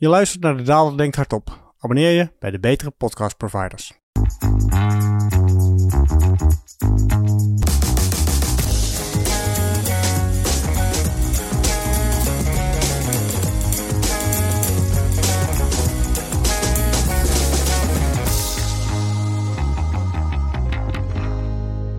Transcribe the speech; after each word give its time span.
Je 0.00 0.08
luistert 0.08 0.42
naar 0.42 0.56
de 0.56 0.62
Daalder 0.62 0.98
Denkt 0.98 1.16
Hardop. 1.16 1.74
Abonneer 1.78 2.10
je 2.10 2.32
bij 2.38 2.50
de 2.50 2.60
betere 2.60 2.90
podcast 2.90 3.36
providers. 3.36 3.92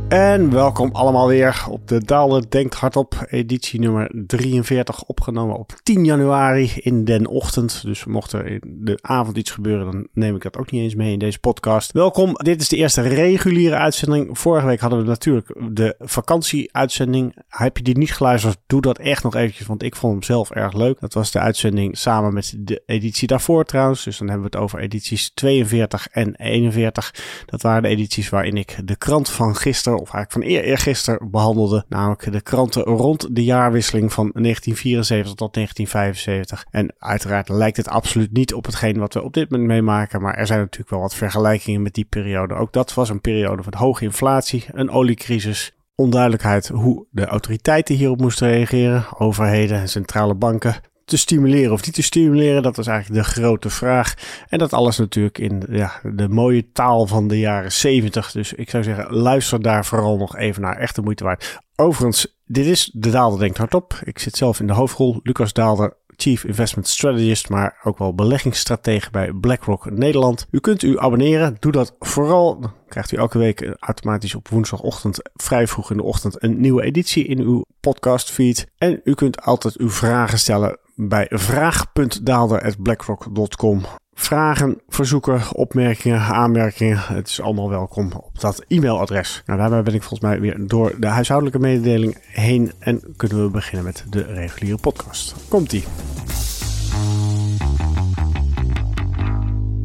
En 0.10 0.52
welkom 0.52 0.90
allemaal 0.92 1.28
weer 1.28 1.66
op 1.70 1.88
de 1.88 2.04
Daalder 2.04 2.50
Denkt 2.50 2.76
Hardop, 2.76 3.26
editie 3.28 3.80
nummer 3.80 4.12
43, 4.28 5.04
opgenomen 5.04 5.58
op 5.58 5.74
10 5.84 6.06
januari 6.06 6.72
in 6.76 7.06
den 7.06 7.28
ochtend. 7.28 7.82
Dus 7.84 8.06
mocht 8.06 8.32
er 8.32 8.46
in 8.46 8.62
de 8.64 8.98
avond 9.02 9.38
iets 9.38 9.52
gebeuren, 9.52 9.92
dan 9.92 10.08
neem 10.14 10.36
ik 10.36 10.42
dat 10.42 10.58
ook 10.58 10.72
niet 10.72 10.82
eens 10.82 10.96
mee 10.96 11.14
in 11.14 11.20
deze 11.20 11.40
podcast. 11.40 11.92
Welkom, 11.92 12.34
dit 12.34 12.62
is 12.62 12.68
de 12.68 12.76
eerste 12.76 13.02
reguliere 13.02 13.76
uitzending. 13.76 14.40
Vorige 14.40 14.66
week 14.66 14.80
hadden 14.80 15.00
we 15.00 15.06
natuurlijk 15.06 15.56
de 15.72 15.96
vakantie-uitzending. 16.00 17.36
Heb 17.48 17.78
je 17.78 17.84
die 17.84 17.98
niet 17.98 18.14
geluisterd, 18.14 18.58
doe 18.68 18.82
dat 18.82 18.98
echt 18.98 19.24
nog 19.24 19.36
eventjes, 19.36 19.68
want 19.68 19.84
ik 19.84 19.96
vond 19.96 20.14
hem 20.14 20.24
zelf 20.24 20.52
erg 20.52 20.74
leuk. 20.74 21.00
Dat 21.00 21.14
was 21.14 21.32
de 21.32 21.40
uitzending 21.40 21.98
samen 21.98 22.34
met 22.34 22.56
de 22.58 22.84
editie 22.86 23.28
daarvoor 23.28 23.66
trouwens. 23.66 24.04
Dus 24.04 24.18
dan 24.18 24.28
hebben 24.28 24.50
we 24.50 24.58
het 24.58 24.66
over 24.66 24.80
edities 24.80 25.32
42 25.34 26.08
en 26.12 26.36
41. 26.36 27.14
Dat 27.46 27.62
waren 27.62 27.82
de 27.82 27.88
edities 27.88 28.30
waarin 28.30 28.58
ik 28.58 28.78
de 28.84 28.96
krant 28.96 29.30
van 29.30 29.56
gisteren 29.56 29.99
of 30.02 30.14
eigenlijk 30.14 30.32
van 30.32 30.56
eer, 30.56 30.64
eergisteren 30.64 31.32
behandelde. 31.32 31.86
Namelijk 31.90 32.32
de 32.32 32.42
kranten 32.42 32.84
rond 32.84 33.36
de 33.36 33.44
jaarwisseling 33.44 34.14
van 34.14 34.32
1974 34.34 35.36
tot 35.36 35.54
1975. 35.54 36.66
En 36.72 36.96
uiteraard 36.98 37.50
lijkt 37.50 37.78
het 37.78 37.90
absoluut 37.90 38.32
niet 38.32 38.54
op 38.54 38.66
hetgeen 38.66 39.00
wat 39.00 39.14
we 39.14 39.24
op 39.24 39.34
dit 39.34 39.50
moment 39.50 39.70
meemaken. 39.70 40.22
Maar 40.22 40.36
er 40.36 40.48
zijn 40.48 40.60
natuurlijk 40.60 40.90
wel 40.90 41.00
wat 41.00 41.16
vergelijkingen 41.16 41.82
met 41.82 41.94
die 41.94 42.06
periode. 42.06 42.54
Ook 42.54 42.74
dat 42.74 42.94
was 42.94 43.10
een 43.10 43.22
periode 43.22 43.64
van 43.64 43.74
hoge 43.78 44.04
inflatie, 44.04 44.66
een 44.72 44.90
oliecrisis, 44.90 45.78
onduidelijkheid 45.96 46.68
hoe 46.68 47.06
de 47.12 47.26
autoriteiten 47.26 47.96
hierop 47.96 48.20
moesten 48.20 48.48
reageren, 48.48 49.06
overheden 49.18 49.80
en 49.80 49.90
centrale 49.90 50.36
banken 50.36 50.76
te 51.10 51.18
stimuleren 51.18 51.72
of 51.72 51.86
niet 51.86 51.96
te 51.96 52.02
stimuleren, 52.02 52.64
dat 52.64 52.76
was 52.76 52.88
eigenlijk 52.88 53.24
de 53.24 53.32
grote 53.32 53.70
vraag. 53.70 54.14
En 54.48 54.60
dat 54.60 54.74
alles 54.74 54.98
natuurlijk 54.98 55.38
in 55.38 55.64
ja, 55.70 55.92
de 56.04 56.30
mooie 56.30 56.72
taal 56.72 57.08
van 57.08 57.28
de 57.28 57.40
jaren 57.40 57.72
70. 57.72 58.32
Dus 58.32 58.54
ik 58.54 58.70
zou 58.70 58.84
zeggen, 58.84 59.14
luister 59.14 59.62
daar 59.62 59.86
vooral 59.86 60.18
nog 60.18 60.38
even 60.38 60.62
naar. 60.62 60.78
Echt 60.78 60.96
de 60.96 61.02
moeite 61.02 61.24
waard. 61.24 61.60
Overigens, 61.76 62.38
dit 62.46 62.66
is 62.66 62.92
De 62.94 63.10
Daalder 63.10 63.40
Denkt 63.40 63.58
Hardop. 63.58 64.00
Ik 64.04 64.20
zit 64.20 64.36
zelf 64.36 64.60
in 64.60 64.68
de 64.68 64.74
hoofdrol. 64.74 65.20
Lucas 65.24 65.54
Daalder, 65.54 65.94
Chief 66.16 66.44
Investment 66.44 66.88
Strategist, 66.88 67.50
maar 67.50 67.80
ook 67.84 67.98
wel 67.98 68.16
beleggingsstratege 68.16 69.12
bij 69.12 69.32
BlackRock 69.32 69.92
Nederland. 69.92 70.48
U 70.52 70.60
kunt 70.60 70.84
u 70.84 71.00
abonneren. 71.00 71.58
Doe 71.60 71.72
dat 71.72 71.96
vooral. 72.00 72.60
Dan 72.60 72.74
krijgt 72.88 73.12
u 73.12 73.18
elke 73.18 73.38
week 73.38 73.76
automatisch 73.80 74.36
op 74.36 74.48
woensdagochtend, 74.48 75.30
vrij 75.34 75.68
vroeg 75.68 75.92
in 75.92 75.98
de 75.98 76.04
ochtend, 76.04 76.44
een 76.44 76.60
nieuwe 76.62 76.84
editie 76.84 77.26
in 77.26 77.40
uw 77.40 77.66
podcastfeed. 77.80 78.68
En 78.78 79.02
u 79.04 79.14
kunt 79.14 79.42
altijd 79.42 79.78
uw 79.78 79.90
vragen 79.90 80.40
stellen 80.40 80.78
bij 81.02 81.28
vraag.daalder.blackrock.com. 81.30 83.82
Vragen, 84.14 84.82
verzoeken, 84.88 85.42
opmerkingen, 85.54 86.20
aanmerkingen. 86.20 87.00
Het 87.00 87.28
is 87.28 87.42
allemaal 87.42 87.70
welkom 87.70 88.12
op 88.12 88.40
dat 88.40 88.64
e-mailadres. 88.68 89.44
Nou, 89.46 89.60
daarbij 89.60 89.84
ben 89.84 89.94
ik 89.94 90.04
volgens 90.04 90.30
mij 90.30 90.40
weer 90.40 90.68
door 90.68 90.96
de 91.00 91.08
huishoudelijke 91.08 91.60
mededeling 91.60 92.18
heen. 92.22 92.72
En 92.80 93.14
kunnen 93.16 93.44
we 93.44 93.50
beginnen 93.50 93.86
met 93.86 94.06
de 94.10 94.22
reguliere 94.22 94.78
podcast. 94.78 95.36
Komt-ie. 95.50 95.84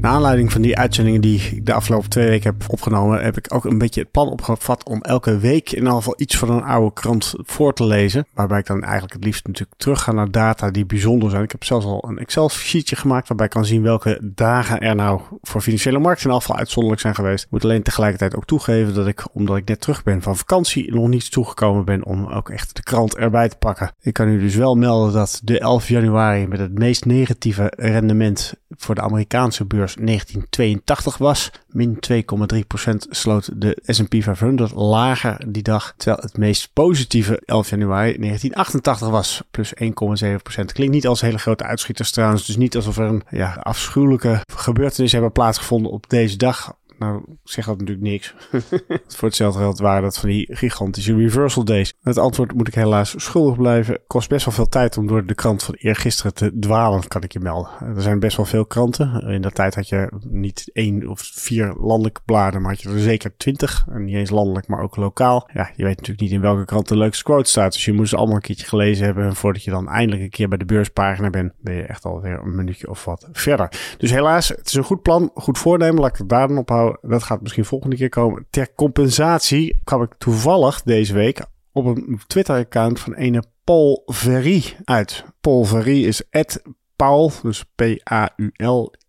Naar 0.05 0.12
aanleiding 0.12 0.52
van 0.52 0.62
die 0.62 0.77
uitzendingen 0.77 1.20
die 1.20 1.41
ik 1.41 1.66
de 1.66 1.72
afgelopen 1.72 2.10
twee 2.10 2.28
weken 2.28 2.56
heb 2.58 2.70
opgenomen, 2.70 3.22
heb 3.22 3.36
ik 3.36 3.55
ook 3.55 3.64
een 3.64 3.78
beetje 3.78 4.00
het 4.00 4.10
plan 4.10 4.28
opgevat 4.28 4.84
om 4.84 5.00
elke 5.00 5.38
week 5.38 5.70
in 5.70 5.78
ieder 5.78 5.92
geval 5.94 6.15
iets 6.16 6.37
van 6.37 6.50
een 6.50 6.62
oude 6.62 6.92
krant 6.92 7.34
voor 7.37 7.75
te 7.75 7.84
lezen. 7.84 8.26
Waarbij 8.34 8.59
ik 8.59 8.66
dan 8.66 8.82
eigenlijk 8.82 9.12
het 9.12 9.25
liefst 9.25 9.47
natuurlijk 9.47 9.78
terug 9.78 10.03
ga 10.03 10.12
naar 10.12 10.31
data 10.31 10.70
die 10.70 10.87
bijzonder 10.87 11.31
zijn. 11.31 11.43
Ik 11.43 11.53
heb 11.53 11.64
zelfs 11.64 11.87
al 11.87 12.04
een 12.09 12.19
Excel-sheetje 12.19 12.97
gemaakt 12.97 13.28
waarbij 13.28 13.47
ik 13.47 13.53
kan 13.53 13.64
zien 13.64 13.82
welke 13.82 14.20
dagen 14.22 14.81
er 14.81 14.94
nou 14.94 15.20
voor 15.43 15.60
financiële 15.60 15.98
markten 15.98 16.31
in 16.31 16.37
afval 16.37 16.56
uitzonderlijk 16.56 17.03
zijn 17.03 17.14
geweest. 17.14 17.44
Ik 17.44 17.50
moet 17.50 17.64
alleen 17.64 17.82
tegelijkertijd 17.82 18.37
ook 18.37 18.47
toegeven 18.47 18.94
dat 18.94 19.06
ik, 19.06 19.25
omdat 19.32 19.56
ik 19.56 19.69
net 19.69 19.81
terug 19.81 20.03
ben 20.03 20.22
van 20.22 20.37
vakantie, 20.37 20.94
nog 20.94 21.09
niet 21.09 21.31
toegekomen 21.31 21.84
ben 21.84 22.04
om 22.04 22.26
ook 22.26 22.50
echt 22.50 22.76
de 22.76 22.82
krant 22.82 23.16
erbij 23.16 23.48
te 23.48 23.56
pakken. 23.56 23.91
Ik 24.00 24.12
kan 24.12 24.28
u 24.28 24.41
dus 24.41 24.54
wel 24.54 24.75
melden 24.75 25.12
dat 25.12 25.41
de 25.44 25.59
11 25.59 25.88
januari 25.88 26.47
met 26.47 26.59
het 26.59 26.78
meest 26.78 27.04
negatieve 27.04 27.72
rendement 27.76 28.54
voor 28.76 28.94
de 28.94 29.00
Amerikaanse 29.00 29.64
beurs 29.64 29.94
1982 30.00 31.19
was. 31.19 31.50
Min 31.69 31.99
2,3% 32.10 32.94
sloot 33.10 33.60
de 33.60 33.78
S&P 33.87 34.22
500 34.22 34.72
lager 34.72 35.53
die 35.53 35.62
dag. 35.62 35.94
Terwijl 35.97 36.22
het 36.22 36.37
meest 36.37 36.71
positieve 36.72 37.43
11 37.44 37.71
januari 37.71 38.19
1988 38.19 39.09
was. 39.09 39.43
Plus 39.50 39.72
1,7%. 39.75 40.65
Klinkt 40.72 40.94
niet 40.94 41.06
als 41.06 41.21
hele 41.21 41.38
grote 41.38 41.65
uitschieters 41.65 42.10
trouwens. 42.10 42.47
Dus 42.47 42.56
niet 42.56 42.77
alsof 42.77 42.99
er 42.99 43.05
een 43.05 43.22
ja, 43.31 43.59
afschuwelijke 43.62 44.41
gebeurtenis 44.56 45.12
hebben 45.12 45.32
plaatsgevonden 45.32 45.93
op 45.93 46.11
deze 46.11 46.37
dag. 46.37 46.76
Nou, 46.99 47.22
zeg 47.44 47.66
dat 47.66 47.78
natuurlijk 47.78 48.06
niks. 48.06 48.34
Voor 49.16 49.28
hetzelfde 49.28 49.59
geld 49.59 49.78
waren 49.78 50.03
dat 50.03 50.19
van 50.19 50.28
die 50.28 50.49
gigantische 50.50 51.16
reversal 51.16 51.65
days. 51.65 51.94
Het 52.03 52.19
antwoord 52.19 52.55
moet 52.55 52.69
ik 52.69 52.75
helaas 52.75 53.15
schuldig 53.16 53.56
blijven. 53.56 54.00
Kost 54.06 54.28
best 54.28 54.44
wel 54.44 54.55
veel 54.55 54.69
tijd 54.69 54.97
om 54.97 55.06
door 55.06 55.27
de 55.27 55.34
krant 55.34 55.62
van 55.62 55.75
eergisteren 55.75 56.34
te 56.34 56.59
dwalen, 56.59 57.09
kan 57.09 57.22
ik 57.22 57.32
je 57.32 57.41
melden. 57.41 57.71
Er 57.97 58.03
zijn 58.03 58.19
best 58.19 58.37
wel 58.37 58.47
veel 58.47 58.66
kranten. 58.66 59.22
In 59.27 59.43
dat 59.43 59.55
tijd 59.55 59.75
had 59.75 59.88
je 59.88 60.12
niet 60.28 60.71
één 60.72 61.09
of 61.09 61.21
vier 61.34 61.75
landelijke 61.78 62.21
bladen, 62.25 62.62
maar 62.62 62.71
had 62.71 62.82
je 62.82 62.88
er 62.88 62.99
zeker 62.99 63.37
twintig. 63.37 63.87
En 63.91 64.05
niet 64.05 64.15
eens 64.15 64.31
landelijk, 64.31 64.69
maar 64.69 64.82
ook 64.82 64.97
lokaal. 64.97 65.49
Ja, 65.53 65.71
je 65.76 65.84
weet 65.84 65.97
natuurlijk 65.97 66.21
niet 66.21 66.32
in 66.32 66.41
welke 66.41 66.65
krant 66.65 66.88
de 66.88 66.97
leukste 66.97 67.25
quote 67.25 67.50
staat. 67.50 67.72
Dus 67.72 67.84
je 67.84 67.93
moet 67.93 68.09
ze 68.09 68.16
allemaal 68.16 68.37
een 68.37 68.43
keertje 68.43 68.66
gelezen 68.66 69.05
hebben. 69.05 69.25
En 69.25 69.37
voordat 69.37 69.65
je 69.65 69.71
dan 69.71 69.88
eindelijk 69.88 70.22
een 70.22 70.31
keer 70.31 70.49
bij 70.49 70.59
de 70.59 70.65
beurspagina 70.65 71.31
bent, 71.31 71.53
ben 71.61 71.75
je 71.75 71.82
echt 71.82 72.05
alweer 72.05 72.41
een 72.43 72.56
minuutje 72.56 72.91
of 72.91 73.05
wat 73.05 73.28
verder. 73.32 73.94
Dus 73.99 74.11
helaas, 74.11 74.49
het 74.49 74.66
is 74.66 74.75
een 74.75 74.84
goed 74.84 75.03
plan, 75.03 75.31
goed 75.34 75.59
voornemen. 75.59 76.00
Laat 76.00 76.11
ik 76.11 76.16
het 76.16 76.28
daar 76.28 76.49
dan 76.49 76.59
ophouden 76.59 76.84
dat 77.03 77.22
gaat 77.22 77.43
misschien 77.43 77.65
volgende 77.65 77.97
keer 77.97 78.09
komen. 78.09 78.47
Ter 78.50 78.75
compensatie 78.75 79.81
kwam 79.84 80.03
ik 80.03 80.15
toevallig 80.19 80.83
deze 80.83 81.15
week 81.15 81.45
op 81.72 81.84
een 81.84 82.21
Twitter-account 82.27 83.00
van 83.00 83.15
ene 83.15 83.45
Paul 83.65 84.03
Verry 84.06 84.77
uit. 84.84 85.25
Paul 85.41 85.65
Verry 85.65 86.05
is 86.05 86.23
Paul, 86.97 87.33
dus 87.43 87.65
P-A-U-L-I 87.75 89.03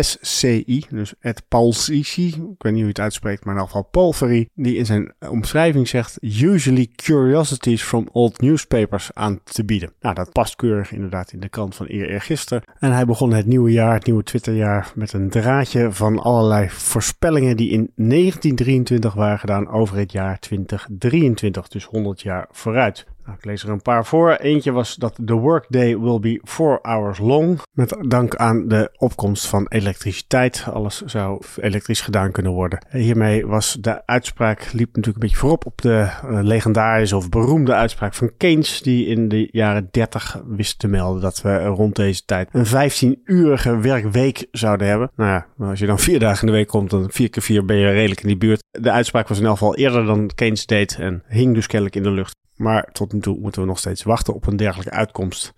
SCI, 0.00 0.84
dus 0.90 1.14
het 1.18 1.42
Paulsici, 1.48 2.26
ik 2.26 2.34
weet 2.34 2.72
niet 2.72 2.72
hoe 2.72 2.80
je 2.80 2.86
het 2.86 3.00
uitspreekt, 3.00 3.44
maar 3.44 3.54
in 3.54 3.60
ieder 3.60 3.76
geval 3.76 3.90
Paul 3.90 4.14
die 4.54 4.76
in 4.76 4.86
zijn 4.86 5.14
omschrijving 5.28 5.88
zegt 5.88 6.18
usually 6.20 6.90
curiosities 6.96 7.82
from 7.82 8.08
old 8.12 8.40
newspapers 8.40 9.10
aan 9.14 9.40
te 9.44 9.64
bieden. 9.64 9.92
Nou, 10.00 10.14
dat 10.14 10.32
past 10.32 10.56
keurig 10.56 10.92
inderdaad 10.92 11.32
in 11.32 11.40
de 11.40 11.48
krant 11.48 11.74
van 11.74 11.86
eer 11.88 12.08
eergisteren. 12.08 12.62
En 12.78 12.92
hij 12.92 13.04
begon 13.04 13.32
het 13.32 13.46
nieuwe 13.46 13.70
jaar, 13.70 13.94
het 13.94 14.06
nieuwe 14.06 14.22
Twitterjaar, 14.22 14.92
met 14.94 15.12
een 15.12 15.30
draadje 15.30 15.92
van 15.92 16.18
allerlei 16.18 16.70
voorspellingen 16.70 17.56
die 17.56 17.70
in 17.70 17.90
1923 17.94 19.14
waren 19.14 19.38
gedaan 19.38 19.68
over 19.68 19.96
het 19.96 20.12
jaar 20.12 20.38
2023, 20.38 21.68
dus 21.68 21.84
100 21.84 22.20
jaar 22.20 22.48
vooruit. 22.50 23.06
Nou, 23.24 23.36
ik 23.38 23.44
lees 23.44 23.62
er 23.62 23.68
een 23.68 23.82
paar 23.82 24.06
voor. 24.06 24.30
Eentje 24.32 24.72
was 24.72 24.96
dat 24.96 25.18
the 25.24 25.34
workday 25.34 25.98
will 25.98 26.18
be 26.18 26.40
four 26.44 26.78
hours 26.82 27.18
long. 27.18 27.60
Met 27.72 27.96
dank 28.00 28.36
aan 28.36 28.68
de 28.68 28.90
opkomst 28.96 29.46
van 29.46 29.66
elektriciteit. 29.68 30.64
Alles 30.72 31.02
zou 31.02 31.42
elektrisch 31.60 32.00
gedaan 32.00 32.32
kunnen 32.32 32.52
worden. 32.52 32.86
Hiermee 32.90 33.46
was 33.46 33.76
de 33.80 34.06
uitspraak, 34.06 34.72
liep 34.72 34.86
natuurlijk 34.86 35.14
een 35.14 35.20
beetje 35.20 35.36
voorop 35.36 35.66
op 35.66 35.82
de 35.82 36.10
uh, 36.24 36.38
legendarische 36.42 37.16
of 37.16 37.28
beroemde 37.28 37.74
uitspraak 37.74 38.14
van 38.14 38.32
Keynes. 38.36 38.82
Die 38.82 39.06
in 39.06 39.28
de 39.28 39.48
jaren 39.50 39.88
30 39.90 40.42
wist 40.46 40.78
te 40.78 40.88
melden 40.88 41.22
dat 41.22 41.42
we 41.42 41.64
rond 41.64 41.96
deze 41.96 42.24
tijd 42.24 42.48
een 42.52 42.66
15-urige 42.66 43.78
werkweek 43.78 44.46
zouden 44.50 44.86
hebben. 44.86 45.10
Nou 45.16 45.30
ja, 45.30 45.66
als 45.66 45.78
je 45.78 45.86
dan 45.86 45.98
vier 45.98 46.18
dagen 46.18 46.40
in 46.40 46.52
de 46.52 46.58
week 46.58 46.68
komt, 46.68 46.90
dan 46.90 47.10
vier 47.10 47.30
keer 47.30 47.42
vier 47.42 47.64
ben 47.64 47.76
je 47.76 47.90
redelijk 47.90 48.20
in 48.20 48.28
die 48.28 48.36
buurt. 48.36 48.62
De 48.70 48.90
uitspraak 48.90 49.28
was 49.28 49.38
in 49.38 49.44
elk 49.44 49.58
geval 49.58 49.76
eerder 49.76 50.06
dan 50.06 50.30
Keynes 50.34 50.66
deed 50.66 50.96
en 50.98 51.22
hing 51.28 51.54
dus 51.54 51.66
kennelijk 51.66 51.96
in 51.96 52.02
de 52.02 52.10
lucht. 52.10 52.40
Maar 52.62 52.88
tot 52.92 53.12
nu 53.12 53.20
toe 53.20 53.38
moeten 53.40 53.60
we 53.60 53.66
nog 53.66 53.78
steeds 53.78 54.02
wachten 54.02 54.34
op 54.34 54.46
een 54.46 54.56
dergelijke 54.56 54.92
uitkomst. 54.92 55.52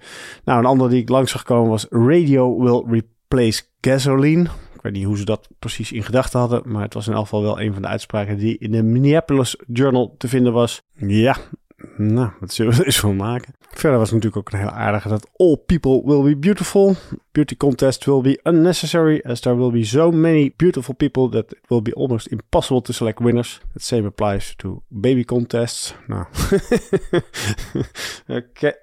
Nou, 0.45 0.59
een 0.59 0.65
andere 0.65 0.91
die 0.91 1.01
ik 1.01 1.09
langs 1.09 1.33
zag 1.33 1.43
komen 1.43 1.71
was 1.71 1.87
Radio 1.91 2.63
will 2.63 2.99
replace 2.99 3.63
gasoline. 3.81 4.43
Ik 4.75 4.81
weet 4.83 4.93
niet 4.93 5.05
hoe 5.05 5.19
ze 5.19 5.25
dat 5.25 5.49
precies 5.59 5.93
in 5.93 6.03
gedachten 6.03 6.41
hadden, 6.41 6.63
maar 6.65 6.83
het 6.83 6.95
was 6.95 7.07
in 7.07 7.13
elk 7.13 7.23
geval 7.23 7.43
wel 7.43 7.61
een 7.61 7.73
van 7.73 7.83
de 7.83 7.89
uitspraken 7.89 8.37
die 8.37 8.59
in 8.59 8.73
de 8.73 8.83
Minneapolis 8.83 9.57
Journal 9.67 10.15
te 10.19 10.29
vinden 10.29 10.53
was. 10.53 10.83
Ja, 10.95 11.37
nou, 11.97 12.31
wat 12.41 12.53
zullen 12.53 12.73
we 12.73 12.79
er 12.79 12.87
eens 12.87 13.01
van 13.01 13.17
maken? 13.17 13.55
Verder 13.71 13.99
was 13.99 14.11
natuurlijk 14.11 14.37
ook 14.37 14.53
een 14.53 14.59
heel 14.59 14.71
aardige 14.71 15.09
dat 15.09 15.31
all 15.37 15.57
people 15.67 16.03
will 16.05 16.23
be 16.23 16.37
beautiful. 16.37 16.95
Beauty 17.33 17.57
contest 17.57 18.05
will 18.05 18.21
be 18.21 18.41
unnecessary 18.43 19.23
as 19.25 19.41
there 19.41 19.57
will 19.57 19.71
be 19.71 19.85
so 19.85 20.11
many 20.11 20.53
beautiful 20.57 20.95
people 20.95 21.29
that 21.29 21.53
it 21.53 21.69
will 21.69 21.83
be 21.83 21.95
almost 21.95 22.27
impossible 22.27 22.83
to 22.83 22.93
select 22.93 23.19
winners. 23.19 23.61
The 23.73 23.81
same 23.81 24.07
applies 24.07 24.55
to 24.57 24.83
baby 24.89 25.25
contests. 25.25 25.95
Nou, 26.07 26.25
oké. 28.39 28.75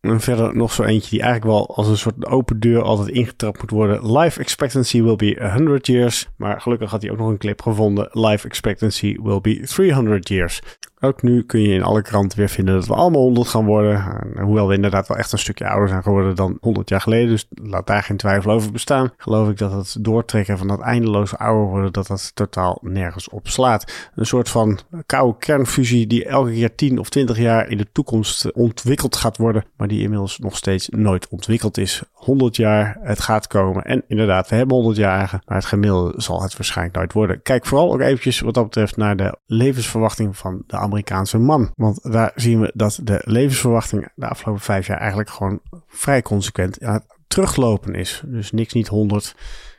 En 0.00 0.20
verder 0.20 0.56
nog 0.56 0.72
zo 0.72 0.82
eentje 0.82 1.10
die 1.10 1.22
eigenlijk 1.22 1.52
wel 1.52 1.76
als 1.76 1.88
een 1.88 1.96
soort 1.96 2.26
open 2.26 2.60
deur 2.60 2.82
altijd 2.82 3.08
ingetrapt 3.08 3.60
moet 3.60 3.70
worden. 3.70 4.18
Life 4.18 4.40
expectancy 4.40 5.02
will 5.02 5.16
be 5.16 5.50
100 5.52 5.86
years. 5.86 6.28
Maar 6.36 6.60
gelukkig 6.60 6.90
had 6.90 7.02
hij 7.02 7.10
ook 7.10 7.18
nog 7.18 7.28
een 7.28 7.38
clip 7.38 7.62
gevonden. 7.62 8.08
Life 8.12 8.46
expectancy 8.46 9.16
will 9.22 9.40
be 9.40 9.60
300 9.60 10.28
years. 10.28 10.60
Ook 11.00 11.22
nu 11.22 11.42
kun 11.42 11.60
je 11.60 11.74
in 11.74 11.82
alle 11.82 12.02
kranten 12.02 12.38
weer 12.38 12.48
vinden 12.48 12.74
dat 12.74 12.86
we 12.86 12.94
allemaal 12.94 13.20
100 13.22 13.48
gaan 13.48 13.64
worden. 13.64 14.22
hoewel 14.40 14.68
we 14.68 14.74
inderdaad 14.74 15.08
wel 15.08 15.16
echt 15.16 15.32
een 15.32 15.38
stukje 15.38 15.68
ouder 15.68 15.88
zijn 15.88 16.02
geworden 16.02 16.36
dan 16.36 16.58
100 16.60 16.88
jaar 16.88 17.00
geleden. 17.00 17.28
Dus 17.28 17.46
laat 17.48 17.86
daar 17.86 18.02
geen 18.02 18.16
twijfel 18.16 18.50
over 18.50 18.72
bestaan. 18.72 19.12
Geloof 19.16 19.48
ik 19.48 19.58
dat 19.58 19.72
het 19.72 19.96
doortrekken 20.00 20.58
van 20.58 20.68
dat 20.68 20.80
eindeloze 20.80 21.36
ouder 21.36 21.66
worden, 21.66 21.92
dat 21.92 22.06
dat 22.06 22.30
totaal 22.34 22.78
nergens 22.82 23.28
op 23.28 23.48
slaat. 23.48 24.10
Een 24.14 24.26
soort 24.26 24.48
van 24.48 24.78
koude 25.06 25.38
kernfusie 25.38 26.06
die 26.06 26.24
elke 26.24 26.52
keer 26.52 26.74
10 26.74 26.98
of 26.98 27.08
20 27.08 27.38
jaar 27.38 27.68
in 27.68 27.78
de 27.78 27.86
toekomst 27.92 28.52
ontwikkeld 28.52 29.16
gaat 29.16 29.36
worden. 29.36 29.64
Maar 29.76 29.88
die 29.88 30.02
inmiddels 30.02 30.38
nog 30.38 30.56
steeds 30.56 30.88
nooit 30.88 31.28
ontwikkeld 31.28 31.78
is. 31.78 32.02
100 32.18 32.56
jaar, 32.56 32.98
het 33.00 33.20
gaat 33.20 33.46
komen. 33.46 33.84
En 33.84 34.04
inderdaad, 34.08 34.48
we 34.48 34.56
hebben 34.56 34.76
100 34.76 34.96
jaar, 34.96 35.42
maar 35.46 35.56
het 35.56 35.64
gemiddelde 35.64 36.20
zal 36.20 36.42
het 36.42 36.56
waarschijnlijk 36.56 36.96
nooit 36.96 37.12
worden. 37.12 37.42
Kijk 37.42 37.66
vooral 37.66 37.92
ook 37.92 38.00
eventjes 38.00 38.40
wat 38.40 38.54
dat 38.54 38.64
betreft 38.64 38.96
naar 38.96 39.16
de 39.16 39.38
levensverwachting 39.46 40.36
van 40.36 40.62
de 40.66 40.76
Amerikaanse 40.76 41.38
man. 41.38 41.72
Want 41.74 42.12
daar 42.12 42.32
zien 42.34 42.60
we 42.60 42.72
dat 42.74 43.00
de 43.02 43.22
levensverwachting 43.24 44.08
de 44.14 44.28
afgelopen 44.28 44.62
vijf 44.62 44.86
jaar 44.86 44.98
eigenlijk 44.98 45.30
gewoon 45.30 45.60
vrij 45.86 46.22
consequent 46.22 46.82
aan 46.82 46.94
het 46.94 47.06
teruglopen 47.26 47.94
is. 47.94 48.22
Dus 48.26 48.52
niks 48.52 48.72
niet 48.72 48.88
100. 48.88 49.34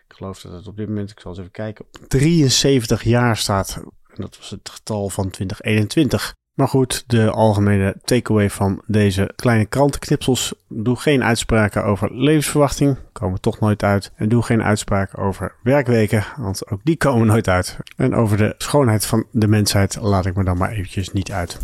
Ik 0.07 0.15
geloof 0.15 0.42
dat 0.42 0.51
het 0.51 0.68
op 0.68 0.77
dit 0.77 0.88
moment, 0.88 1.12
ik 1.12 1.19
zal 1.19 1.31
eens 1.31 1.39
even 1.39 1.51
kijken, 1.51 1.85
73 2.07 3.03
jaar 3.03 3.38
staat. 3.38 3.81
En 4.07 4.21
dat 4.21 4.38
was 4.38 4.50
het 4.50 4.69
getal 4.69 5.09
van 5.09 5.30
2021. 5.30 6.33
Maar 6.59 6.67
goed, 6.67 7.03
de 7.07 7.31
algemene 7.31 7.95
takeaway 8.03 8.50
van 8.50 8.81
deze 8.85 9.31
kleine 9.35 9.65
krantenknipsels. 9.65 10.53
Doe 10.67 10.95
geen 10.95 11.23
uitspraken 11.23 11.83
over 11.83 12.09
levensverwachting, 12.13 12.97
komen 13.11 13.41
toch 13.41 13.59
nooit 13.59 13.83
uit. 13.83 14.11
En 14.15 14.29
doe 14.29 14.44
geen 14.44 14.63
uitspraken 14.63 15.19
over 15.19 15.53
werkweken, 15.63 16.25
want 16.38 16.69
ook 16.71 16.79
die 16.83 16.97
komen 16.97 17.27
nooit 17.27 17.47
uit. 17.47 17.77
En 17.95 18.15
over 18.15 18.38
de 18.38 18.56
schoonheid 18.57 19.06
van 19.06 19.25
de 19.31 19.47
mensheid 19.47 19.97
laat 20.01 20.25
ik 20.25 20.35
me 20.35 20.44
dan 20.44 20.57
maar 20.57 20.71
eventjes 20.71 21.13
niet 21.13 21.31
uit. 21.31 21.57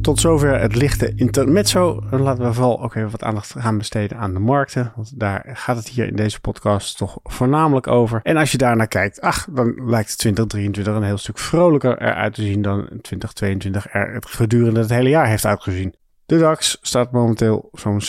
Tot 0.00 0.20
zover 0.20 0.60
het 0.60 0.74
lichte 0.74 1.12
intermezzo. 1.14 2.02
Laten 2.10 2.44
we 2.44 2.52
vooral 2.52 2.82
ook 2.82 2.94
even 2.94 3.10
wat 3.10 3.22
aandacht 3.22 3.54
gaan 3.58 3.78
besteden 3.78 4.18
aan 4.18 4.32
de 4.32 4.38
markten. 4.38 4.92
Want 4.96 5.20
daar 5.20 5.50
gaat 5.52 5.76
het 5.76 5.88
hier 5.88 6.06
in 6.06 6.16
deze 6.16 6.40
podcast 6.40 6.96
toch 6.96 7.18
voornamelijk 7.22 7.86
over. 7.86 8.20
En 8.22 8.36
als 8.36 8.52
je 8.52 8.58
daar 8.58 8.76
naar 8.76 8.88
kijkt, 8.88 9.20
ach, 9.20 9.46
dan 9.50 9.90
lijkt 9.90 10.18
2023 10.18 10.94
een 10.94 11.02
heel 11.02 11.18
stuk 11.18 11.38
vrolijker 11.38 12.02
eruit 12.02 12.34
te 12.34 12.42
zien 12.42 12.62
dan 12.62 12.78
2022 12.84 13.92
er 13.92 14.14
het 14.14 14.26
gedurende 14.26 14.80
het 14.80 14.90
hele 14.90 15.08
jaar 15.08 15.26
heeft 15.26 15.44
uitgezien. 15.46 15.94
De 16.26 16.38
DAX 16.38 16.78
staat 16.82 17.12
momenteel 17.12 17.68
zo'n 17.72 18.00
6% 18.00 18.04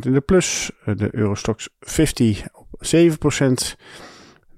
in 0.00 0.12
de 0.12 0.20
plus. 0.20 0.70
De 0.84 1.08
Eurostox 1.10 1.68
50 1.80 2.46
op 2.52 2.84
7%. 2.84 2.88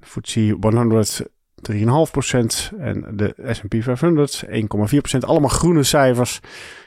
De 0.01 0.07
FTSE 0.07 0.57
100 0.61 1.23
3,5% 1.63 2.79
en 2.79 3.05
de 3.17 3.35
S&P 3.53 3.75
500 3.83 4.45
1,4%. 4.47 5.19
Allemaal 5.21 5.49
groene 5.49 5.83
cijfers. 5.83 6.41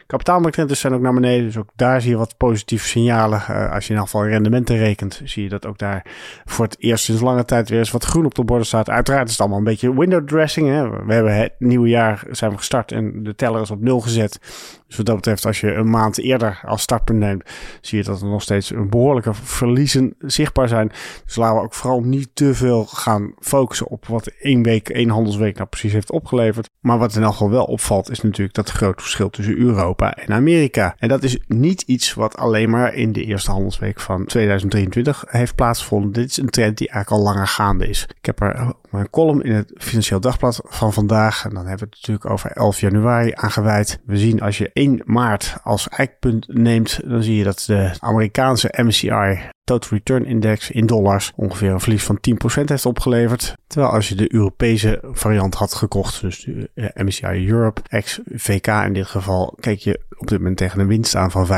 Kapitaalmarktrentes 0.07 0.79
zijn 0.79 0.93
ook 0.93 1.01
naar 1.01 1.13
beneden, 1.13 1.45
dus 1.45 1.57
ook 1.57 1.69
daar 1.75 2.01
zie 2.01 2.11
je 2.11 2.17
wat 2.17 2.37
positieve 2.37 2.87
signalen. 2.87 3.43
Uh, 3.49 3.71
als 3.71 3.85
je 3.85 3.91
in 3.93 3.99
elk 3.99 4.09
geval 4.09 4.27
rendementen 4.27 4.77
rekent, 4.77 5.21
zie 5.23 5.43
je 5.43 5.49
dat 5.49 5.65
ook 5.65 5.77
daar 5.77 6.05
voor 6.45 6.65
het 6.65 6.75
eerst 6.79 7.03
sinds 7.03 7.21
lange 7.21 7.45
tijd 7.45 7.69
weer 7.69 7.79
eens 7.79 7.91
wat 7.91 8.05
groen 8.05 8.25
op 8.25 8.35
de 8.35 8.43
borden 8.43 8.65
staat. 8.65 8.89
Uiteraard 8.89 9.25
is 9.25 9.31
het 9.31 9.39
allemaal 9.39 9.57
een 9.57 9.63
beetje 9.63 9.97
window 9.97 10.27
dressing. 10.27 10.67
Hè? 10.67 10.89
We 11.05 11.13
hebben 11.13 11.35
het 11.35 11.53
nieuwe 11.59 11.87
jaar 11.87 12.23
zijn 12.29 12.51
we 12.51 12.57
gestart 12.57 12.91
en 12.91 13.23
de 13.23 13.35
teller 13.35 13.61
is 13.61 13.71
op 13.71 13.81
nul 13.81 13.99
gezet. 13.99 14.39
Dus 14.87 14.97
wat 14.97 15.05
dat 15.05 15.15
betreft, 15.15 15.45
als 15.45 15.59
je 15.59 15.73
een 15.73 15.89
maand 15.89 16.17
eerder 16.17 16.59
als 16.65 16.81
startpunt 16.81 17.19
neemt, 17.19 17.43
zie 17.81 17.97
je 17.97 18.03
dat 18.03 18.21
er 18.21 18.27
nog 18.27 18.41
steeds 18.41 18.69
een 18.69 18.89
behoorlijke 18.89 19.33
verliezen 19.33 20.15
zichtbaar 20.19 20.67
zijn. 20.67 20.91
Dus 21.25 21.35
laten 21.35 21.57
we 21.57 21.63
ook 21.63 21.73
vooral 21.73 22.01
niet 22.01 22.29
te 22.33 22.53
veel 22.53 22.85
gaan 22.85 23.33
focussen 23.39 23.87
op 23.87 24.05
wat 24.05 24.27
één 24.27 24.63
week, 24.63 24.89
één 24.89 25.09
handelsweek 25.09 25.55
nou 25.55 25.67
precies 25.67 25.93
heeft 25.93 26.11
opgeleverd. 26.11 26.69
Maar 26.79 26.97
wat 26.97 27.15
in 27.15 27.23
elk 27.23 27.31
geval 27.31 27.49
wel 27.49 27.65
opvalt, 27.65 28.09
is 28.09 28.21
natuurlijk 28.21 28.55
dat 28.55 28.69
groot 28.69 29.01
verschil 29.01 29.29
tussen 29.29 29.57
En 29.99 30.33
Amerika. 30.33 30.95
En 30.97 31.07
dat 31.07 31.23
is 31.23 31.37
niet 31.47 31.81
iets 31.81 32.13
wat 32.13 32.37
alleen 32.37 32.69
maar 32.69 32.93
in 32.93 33.11
de 33.11 33.23
eerste 33.23 33.51
handelsweek 33.51 33.99
van 33.99 34.25
2023 34.25 35.23
heeft 35.27 35.55
plaatsgevonden. 35.55 36.11
Dit 36.11 36.29
is 36.29 36.37
een 36.37 36.49
trend 36.49 36.77
die 36.77 36.89
eigenlijk 36.89 37.21
al 37.21 37.33
langer 37.33 37.47
gaande 37.47 37.87
is. 37.87 38.07
Ik 38.19 38.25
heb 38.25 38.41
er 38.41 38.73
mijn 38.91 39.09
column 39.09 39.41
in 39.41 39.53
het 39.53 39.71
Financieel 39.77 40.19
Dagblad 40.19 40.61
van 40.63 40.93
vandaag. 40.93 41.45
En 41.45 41.53
dan 41.53 41.65
hebben 41.67 41.87
we 41.87 41.95
het 41.95 41.95
natuurlijk 41.95 42.29
over 42.29 42.51
11 42.51 42.79
januari 42.79 43.31
aangeweid. 43.35 43.99
We 44.05 44.17
zien 44.17 44.41
als 44.41 44.57
je 44.57 44.69
1 44.73 45.01
maart 45.05 45.57
als 45.63 45.89
eikpunt 45.89 46.47
neemt, 46.47 46.99
dan 47.05 47.23
zie 47.23 47.35
je 47.35 47.43
dat 47.43 47.63
de 47.67 47.91
Amerikaanse 47.99 48.73
MSCI 48.77 49.49
Total 49.63 49.89
Return 49.89 50.25
Index 50.25 50.71
in 50.71 50.85
dollars 50.85 51.31
ongeveer 51.35 51.71
een 51.71 51.79
verlies 51.79 52.03
van 52.03 52.19
10% 52.61 52.63
heeft 52.63 52.85
opgeleverd. 52.85 53.55
Terwijl 53.67 53.91
als 53.93 54.09
je 54.09 54.15
de 54.15 54.33
Europese 54.33 54.99
variant 55.11 55.55
had 55.55 55.73
gekocht, 55.73 56.21
dus 56.21 56.43
de 56.43 56.69
eh, 56.73 57.03
MSCI 57.05 57.49
Europe, 57.49 57.81
ex-VK 57.87 58.67
in 58.67 58.93
dit 58.93 59.07
geval, 59.07 59.57
keek 59.59 59.79
je 59.79 59.99
op 60.17 60.27
dit 60.27 60.37
moment 60.37 60.57
tegen 60.57 60.79
een 60.79 60.87
winst 60.87 61.15
aan 61.15 61.31
van 61.31 61.47
5%. 61.47 61.49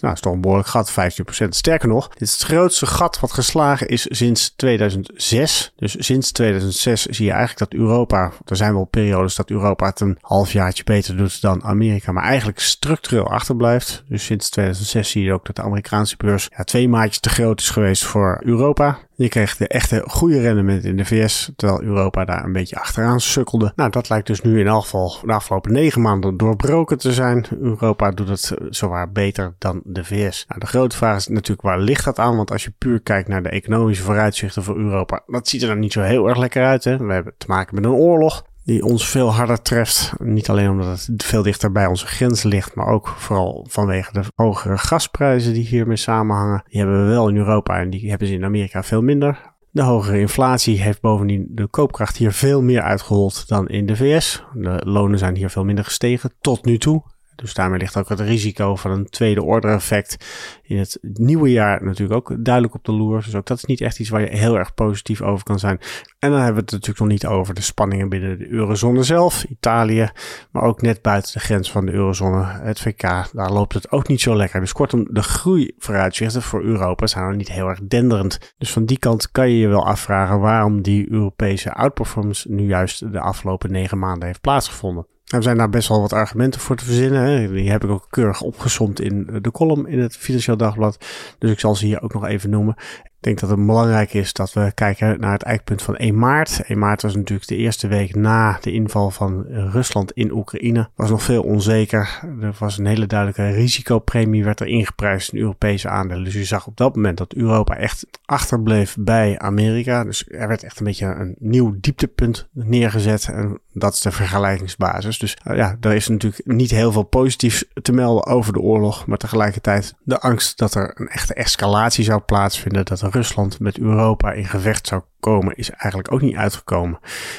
Nou, 0.00 0.14
is 0.14 0.20
toch 0.20 0.32
een 0.32 0.40
behoorlijk 0.40 0.68
gat, 0.68 0.90
15%. 0.90 1.48
Sterker 1.48 1.88
nog, 1.88 2.08
dit 2.08 2.20
is 2.20 2.32
het 2.32 2.42
grootste 2.42 2.86
gat 2.86 3.20
wat 3.20 3.32
geslagen 3.32 3.88
is 3.88 4.06
sinds 4.10 4.54
2006. 4.56 5.72
Dus 5.76 5.96
sinds 5.98 6.32
2006 6.32 6.69
zie 6.72 7.24
je 7.24 7.32
eigenlijk 7.32 7.70
dat 7.70 7.80
Europa, 7.80 8.32
er 8.44 8.56
zijn 8.56 8.74
wel 8.74 8.84
periodes 8.84 9.34
dat 9.34 9.50
Europa 9.50 9.86
het 9.86 10.00
een 10.00 10.18
halfjaartje 10.20 10.84
beter 10.84 11.16
doet 11.16 11.40
dan 11.40 11.64
Amerika, 11.64 12.12
maar 12.12 12.24
eigenlijk 12.24 12.60
structureel 12.60 13.30
achterblijft. 13.30 14.04
Dus 14.08 14.24
sinds 14.24 14.50
2006 14.50 15.10
zie 15.10 15.24
je 15.24 15.32
ook 15.32 15.46
dat 15.46 15.56
de 15.56 15.62
Amerikaanse 15.62 16.16
beurs 16.16 16.48
ja, 16.56 16.64
twee 16.64 16.88
maatjes 16.88 17.20
te 17.20 17.28
groot 17.28 17.60
is 17.60 17.70
geweest 17.70 18.04
voor 18.04 18.40
Europa. 18.44 18.98
Je 19.20 19.28
kreeg 19.28 19.56
de 19.56 19.68
echte 19.68 20.04
goede 20.06 20.40
rendement 20.40 20.84
in 20.84 20.96
de 20.96 21.04
VS, 21.04 21.50
terwijl 21.56 21.82
Europa 21.82 22.24
daar 22.24 22.44
een 22.44 22.52
beetje 22.52 22.76
achteraan 22.76 23.20
sukkelde. 23.20 23.72
Nou, 23.76 23.90
dat 23.90 24.08
lijkt 24.08 24.26
dus 24.26 24.40
nu 24.40 24.60
in 24.60 24.66
elk 24.66 24.82
geval 24.82 25.16
de 25.24 25.32
afgelopen 25.32 25.72
negen 25.72 26.00
maanden 26.00 26.36
doorbroken 26.36 26.98
te 26.98 27.12
zijn. 27.12 27.46
Europa 27.60 28.10
doet 28.10 28.28
het 28.28 28.52
zowaar 28.68 29.12
beter 29.12 29.54
dan 29.58 29.80
de 29.84 30.04
VS. 30.04 30.44
Nou, 30.48 30.60
de 30.60 30.66
grote 30.66 30.96
vraag 30.96 31.16
is 31.16 31.26
natuurlijk 31.28 31.62
waar 31.62 31.78
ligt 31.78 32.04
dat 32.04 32.18
aan? 32.18 32.36
Want 32.36 32.50
als 32.50 32.64
je 32.64 32.72
puur 32.78 33.00
kijkt 33.00 33.28
naar 33.28 33.42
de 33.42 33.48
economische 33.48 34.02
vooruitzichten 34.02 34.62
voor 34.62 34.76
Europa, 34.76 35.22
dat 35.26 35.48
ziet 35.48 35.62
er 35.62 35.68
dan 35.68 35.78
niet 35.78 35.92
zo 35.92 36.00
heel 36.00 36.28
erg 36.28 36.38
lekker 36.38 36.59
We 37.06 37.12
hebben 37.12 37.34
te 37.38 37.46
maken 37.48 37.74
met 37.74 37.84
een 37.84 37.90
oorlog 37.90 38.44
die 38.64 38.84
ons 38.84 39.08
veel 39.08 39.32
harder 39.32 39.62
treft. 39.62 40.12
Niet 40.18 40.48
alleen 40.48 40.70
omdat 40.70 41.06
het 41.06 41.24
veel 41.24 41.42
dichter 41.42 41.72
bij 41.72 41.86
onze 41.86 42.06
grens 42.06 42.42
ligt, 42.42 42.74
maar 42.74 42.86
ook 42.86 43.08
vooral 43.08 43.66
vanwege 43.68 44.12
de 44.12 44.22
hogere 44.34 44.78
gasprijzen 44.78 45.52
die 45.52 45.66
hiermee 45.66 45.96
samenhangen. 45.96 46.62
Die 46.68 46.80
hebben 46.80 47.04
we 47.04 47.10
wel 47.10 47.28
in 47.28 47.36
Europa 47.36 47.78
en 47.78 47.90
die 47.90 48.08
hebben 48.08 48.28
ze 48.28 48.34
in 48.34 48.44
Amerika 48.44 48.82
veel 48.82 49.02
minder. 49.02 49.50
De 49.70 49.82
hogere 49.82 50.20
inflatie 50.20 50.80
heeft 50.80 51.00
bovendien 51.00 51.46
de 51.50 51.66
koopkracht 51.66 52.16
hier 52.16 52.32
veel 52.32 52.62
meer 52.62 52.82
uitgehold 52.82 53.48
dan 53.48 53.68
in 53.68 53.86
de 53.86 53.96
VS. 53.96 54.44
De 54.54 54.80
lonen 54.84 55.18
zijn 55.18 55.36
hier 55.36 55.50
veel 55.50 55.64
minder 55.64 55.84
gestegen 55.84 56.32
tot 56.40 56.64
nu 56.64 56.78
toe. 56.78 57.02
Dus 57.40 57.54
daarmee 57.54 57.78
ligt 57.78 57.96
ook 57.96 58.08
het 58.08 58.20
risico 58.20 58.76
van 58.76 58.90
een 58.90 59.08
tweede 59.08 59.42
order 59.42 59.74
effect 59.74 60.16
in 60.62 60.78
het 60.78 60.98
nieuwe 61.02 61.50
jaar 61.50 61.84
natuurlijk 61.84 62.30
ook 62.30 62.44
duidelijk 62.44 62.74
op 62.74 62.84
de 62.84 62.92
loer. 62.92 63.22
Dus 63.24 63.34
ook 63.34 63.46
dat 63.46 63.56
is 63.56 63.64
niet 63.64 63.80
echt 63.80 63.98
iets 63.98 64.08
waar 64.08 64.20
je 64.20 64.36
heel 64.36 64.58
erg 64.58 64.74
positief 64.74 65.22
over 65.22 65.44
kan 65.44 65.58
zijn. 65.58 65.80
En 66.18 66.30
dan 66.30 66.38
hebben 66.38 66.54
we 66.54 66.60
het 66.60 66.70
natuurlijk 66.70 66.98
nog 66.98 67.08
niet 67.08 67.26
over 67.26 67.54
de 67.54 67.60
spanningen 67.60 68.08
binnen 68.08 68.38
de 68.38 68.48
eurozone 68.48 69.02
zelf, 69.02 69.44
Italië, 69.44 70.10
maar 70.50 70.62
ook 70.62 70.82
net 70.82 71.02
buiten 71.02 71.32
de 71.32 71.40
grens 71.40 71.70
van 71.70 71.86
de 71.86 71.92
eurozone, 71.92 72.44
het 72.44 72.80
VK. 72.80 73.00
Daar 73.32 73.52
loopt 73.52 73.74
het 73.74 73.90
ook 73.90 74.08
niet 74.08 74.20
zo 74.20 74.36
lekker. 74.36 74.60
Dus 74.60 74.72
kortom, 74.72 75.06
de 75.10 75.22
groeivooruitzichten 75.22 76.42
voor 76.42 76.62
Europa 76.62 77.06
zijn 77.06 77.26
nog 77.26 77.36
niet 77.36 77.52
heel 77.52 77.68
erg 77.68 77.80
denderend. 77.80 78.54
Dus 78.58 78.72
van 78.72 78.84
die 78.84 78.98
kant 78.98 79.30
kan 79.30 79.50
je 79.50 79.58
je 79.58 79.68
wel 79.68 79.86
afvragen 79.86 80.40
waarom 80.40 80.82
die 80.82 81.10
Europese 81.10 81.72
outperformance 81.72 82.50
nu 82.50 82.66
juist 82.66 83.12
de 83.12 83.20
afgelopen 83.20 83.72
negen 83.72 83.98
maanden 83.98 84.26
heeft 84.26 84.40
plaatsgevonden. 84.40 85.06
Er 85.30 85.42
zijn 85.42 85.56
daar 85.56 85.70
best 85.70 85.88
wel 85.88 86.00
wat 86.00 86.12
argumenten 86.12 86.60
voor 86.60 86.76
te 86.76 86.84
verzinnen. 86.84 87.22
Hè. 87.22 87.52
Die 87.52 87.70
heb 87.70 87.84
ik 87.84 87.90
ook 87.90 88.06
keurig 88.10 88.40
opgesomd 88.40 89.00
in 89.00 89.38
de 89.40 89.50
column 89.50 89.86
in 89.86 89.98
het 89.98 90.16
Financieel 90.16 90.56
Dagblad. 90.56 91.04
Dus 91.38 91.50
ik 91.50 91.60
zal 91.60 91.74
ze 91.74 91.86
hier 91.86 92.02
ook 92.02 92.12
nog 92.12 92.26
even 92.26 92.50
noemen. 92.50 92.76
Ik 93.20 93.26
denk 93.26 93.40
dat 93.40 93.50
het 93.50 93.66
belangrijk 93.66 94.14
is 94.14 94.32
dat 94.32 94.52
we 94.52 94.72
kijken 94.74 95.20
naar 95.20 95.32
het 95.32 95.42
eikpunt 95.42 95.82
van 95.82 95.96
1 95.96 96.18
maart. 96.18 96.62
1 96.62 96.78
maart 96.78 97.02
was 97.02 97.14
natuurlijk 97.14 97.48
de 97.48 97.56
eerste 97.56 97.88
week 97.88 98.14
na 98.14 98.58
de 98.60 98.72
inval 98.72 99.10
van 99.10 99.44
Rusland 99.46 100.12
in 100.12 100.32
Oekraïne. 100.32 100.88
Was 100.94 101.10
nog 101.10 101.22
veel 101.22 101.42
onzeker. 101.42 102.20
Er 102.40 102.54
was 102.58 102.78
een 102.78 102.86
hele 102.86 103.06
duidelijke 103.06 103.50
risicopremie 103.50 104.44
werd 104.44 104.60
er 104.60 104.66
ingeprijsd 104.66 105.32
in 105.32 105.38
Europese 105.38 105.88
aandelen. 105.88 106.24
Dus 106.24 106.34
je 106.34 106.44
zag 106.44 106.66
op 106.66 106.76
dat 106.76 106.94
moment 106.94 107.18
dat 107.18 107.34
Europa 107.34 107.76
echt 107.76 108.06
achterbleef 108.24 108.96
bij 109.00 109.38
Amerika. 109.38 110.04
Dus 110.04 110.28
er 110.28 110.48
werd 110.48 110.62
echt 110.62 110.78
een 110.78 110.84
beetje 110.84 111.06
een 111.06 111.36
nieuw 111.38 111.74
dieptepunt 111.80 112.48
neergezet. 112.52 113.28
En 113.28 113.60
dat 113.72 113.94
is 113.94 114.00
de 114.00 114.12
vergelijkingsbasis. 114.12 115.18
Dus 115.18 115.36
uh, 115.46 115.56
ja, 115.56 115.76
er 115.80 115.92
is 115.92 116.08
natuurlijk 116.08 116.46
niet 116.46 116.70
heel 116.70 116.92
veel 116.92 117.02
positiefs 117.02 117.64
te 117.82 117.92
melden 117.92 118.26
over 118.26 118.52
de 118.52 118.60
oorlog. 118.60 119.06
Maar 119.06 119.18
tegelijkertijd 119.18 119.94
de 120.02 120.20
angst 120.20 120.58
dat 120.58 120.74
er 120.74 120.92
een 120.94 121.08
echte 121.08 121.34
escalatie 121.34 122.04
zou 122.04 122.20
plaatsvinden. 122.20 122.84
Dat 122.84 123.00
Rusland 123.10 123.60
met 123.60 123.78
Europa 123.78 124.32
in 124.32 124.46
gevecht 124.46 124.86
zou 124.86 125.02
komen, 125.20 125.56
is 125.56 125.70
eigenlijk 125.70 126.12
ook 126.12 126.20
niet 126.20 126.36
uitgekomen. 126.36 126.98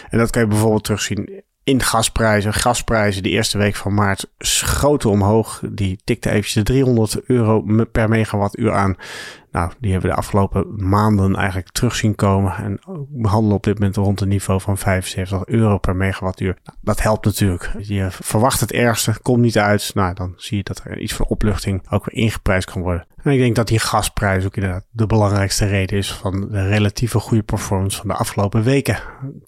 En 0.10 0.18
dat 0.18 0.30
kan 0.30 0.42
je 0.42 0.48
bijvoorbeeld 0.48 0.84
terugzien 0.84 1.44
in 1.64 1.82
gasprijzen. 1.82 2.54
Gasprijzen 2.54 3.24
de 3.24 3.30
eerste 3.30 3.58
week 3.58 3.76
van 3.76 3.94
maart 3.94 4.32
schoten 4.38 5.10
omhoog. 5.10 5.62
Die 5.70 6.00
tikte 6.04 6.30
eventjes 6.30 6.54
de 6.54 6.64
300 6.64 7.22
euro 7.26 7.66
per 7.92 8.10
megawattuur 8.10 8.72
aan. 8.72 8.96
Nou, 9.52 9.72
die 9.80 9.92
hebben 9.92 10.10
we 10.10 10.16
de 10.16 10.22
afgelopen 10.22 10.90
maanden 10.90 11.36
eigenlijk 11.36 11.70
terug 11.70 11.96
zien 11.96 12.16
komen. 12.16 12.56
En 12.56 12.80
we 13.12 13.28
handelen 13.28 13.56
op 13.56 13.64
dit 13.64 13.80
moment 13.80 13.96
rond 13.96 14.22
een 14.22 14.28
niveau 14.28 14.62
van 14.62 14.78
75 14.78 15.46
euro 15.46 15.78
per 15.78 15.96
megawattuur. 15.96 16.58
Nou, 16.64 16.78
dat 16.82 17.02
helpt 17.02 17.26
natuurlijk. 17.26 17.72
Je 17.80 18.08
verwacht 18.10 18.60
het 18.60 18.72
ergste, 18.72 19.20
komt 19.22 19.42
niet 19.42 19.58
uit. 19.58 19.92
Nou, 19.94 20.14
dan 20.14 20.34
zie 20.36 20.58
je 20.58 20.64
dat 20.64 20.82
er 20.84 21.00
iets 21.00 21.14
van 21.14 21.26
opluchting 21.26 21.90
ook 21.90 22.06
weer 22.06 22.24
ingeprijsd 22.24 22.72
kan 22.72 22.82
worden. 22.82 23.06
En 23.24 23.32
ik 23.32 23.40
denk 23.40 23.56
dat 23.56 23.68
die 23.68 23.80
gasprijs 23.80 24.46
ook 24.46 24.56
inderdaad 24.56 24.86
de 24.92 25.06
belangrijkste 25.06 25.66
reden 25.66 25.98
is 25.98 26.14
van 26.14 26.50
de 26.52 26.68
relatieve 26.68 27.20
goede 27.20 27.44
performance 27.44 27.98
van 27.98 28.08
de 28.08 28.14
afgelopen 28.14 28.64
weken. 28.64 29.00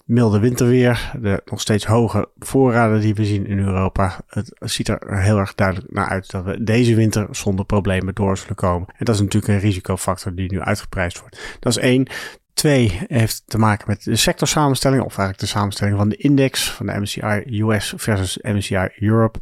Milde 0.04 0.38
winterweer, 0.38 1.12
de 1.20 1.42
nog 1.44 1.60
steeds 1.60 1.84
hoge 1.86 2.28
voorraden 2.38 3.00
die 3.00 3.14
we 3.14 3.24
zien 3.24 3.46
in 3.46 3.58
Europa. 3.58 4.20
Het 4.26 4.56
ziet 4.58 4.88
er 4.88 5.18
heel 5.18 5.38
erg 5.38 5.54
duidelijk 5.54 5.92
naar 5.92 6.08
uit 6.08 6.30
dat 6.30 6.44
we 6.44 6.64
deze 6.64 6.94
winter 6.94 7.26
zonder 7.30 7.64
problemen 7.64 8.14
door 8.14 8.38
zullen 8.38 8.54
komen. 8.54 8.88
En 8.96 9.04
dat 9.04 9.14
is 9.14 9.20
natuurlijk 9.20 9.52
een 9.52 9.60
risicofactor 9.94 10.34
die 10.34 10.52
nu 10.52 10.60
uitgeprijsd 10.60 11.20
wordt. 11.20 11.56
Dat 11.60 11.76
is 11.76 11.82
één. 11.82 12.06
Twee 12.54 13.00
heeft 13.06 13.42
te 13.46 13.58
maken 13.58 13.84
met 13.88 14.04
de 14.04 14.16
sectorsamenstelling, 14.16 15.02
of 15.02 15.18
eigenlijk 15.18 15.38
de 15.38 15.46
samenstelling 15.46 15.96
van 15.96 16.08
de 16.08 16.16
index 16.16 16.70
van 16.70 16.86
de 16.86 17.00
MSCI 17.00 17.62
US 17.62 17.92
versus 17.96 18.38
MSCI 18.42 18.88
Europe. 18.98 19.38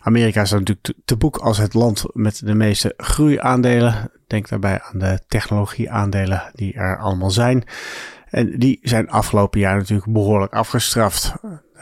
Amerika 0.00 0.42
is 0.42 0.50
natuurlijk 0.50 0.92
te 1.04 1.16
boek 1.16 1.36
als 1.36 1.58
het 1.58 1.74
land 1.74 2.04
met 2.12 2.40
de 2.44 2.54
meeste 2.54 2.94
groeiaandelen. 2.96 4.10
Denk 4.26 4.48
daarbij 4.48 4.80
aan 4.80 4.98
de 4.98 5.20
technologieaandelen 5.28 6.50
die 6.54 6.74
er 6.74 6.98
allemaal 6.98 7.30
zijn. 7.30 7.64
En 8.28 8.58
die 8.58 8.78
zijn 8.82 9.10
afgelopen 9.10 9.60
jaar 9.60 9.76
natuurlijk 9.76 10.12
behoorlijk 10.12 10.52
afgestraft 10.52 11.32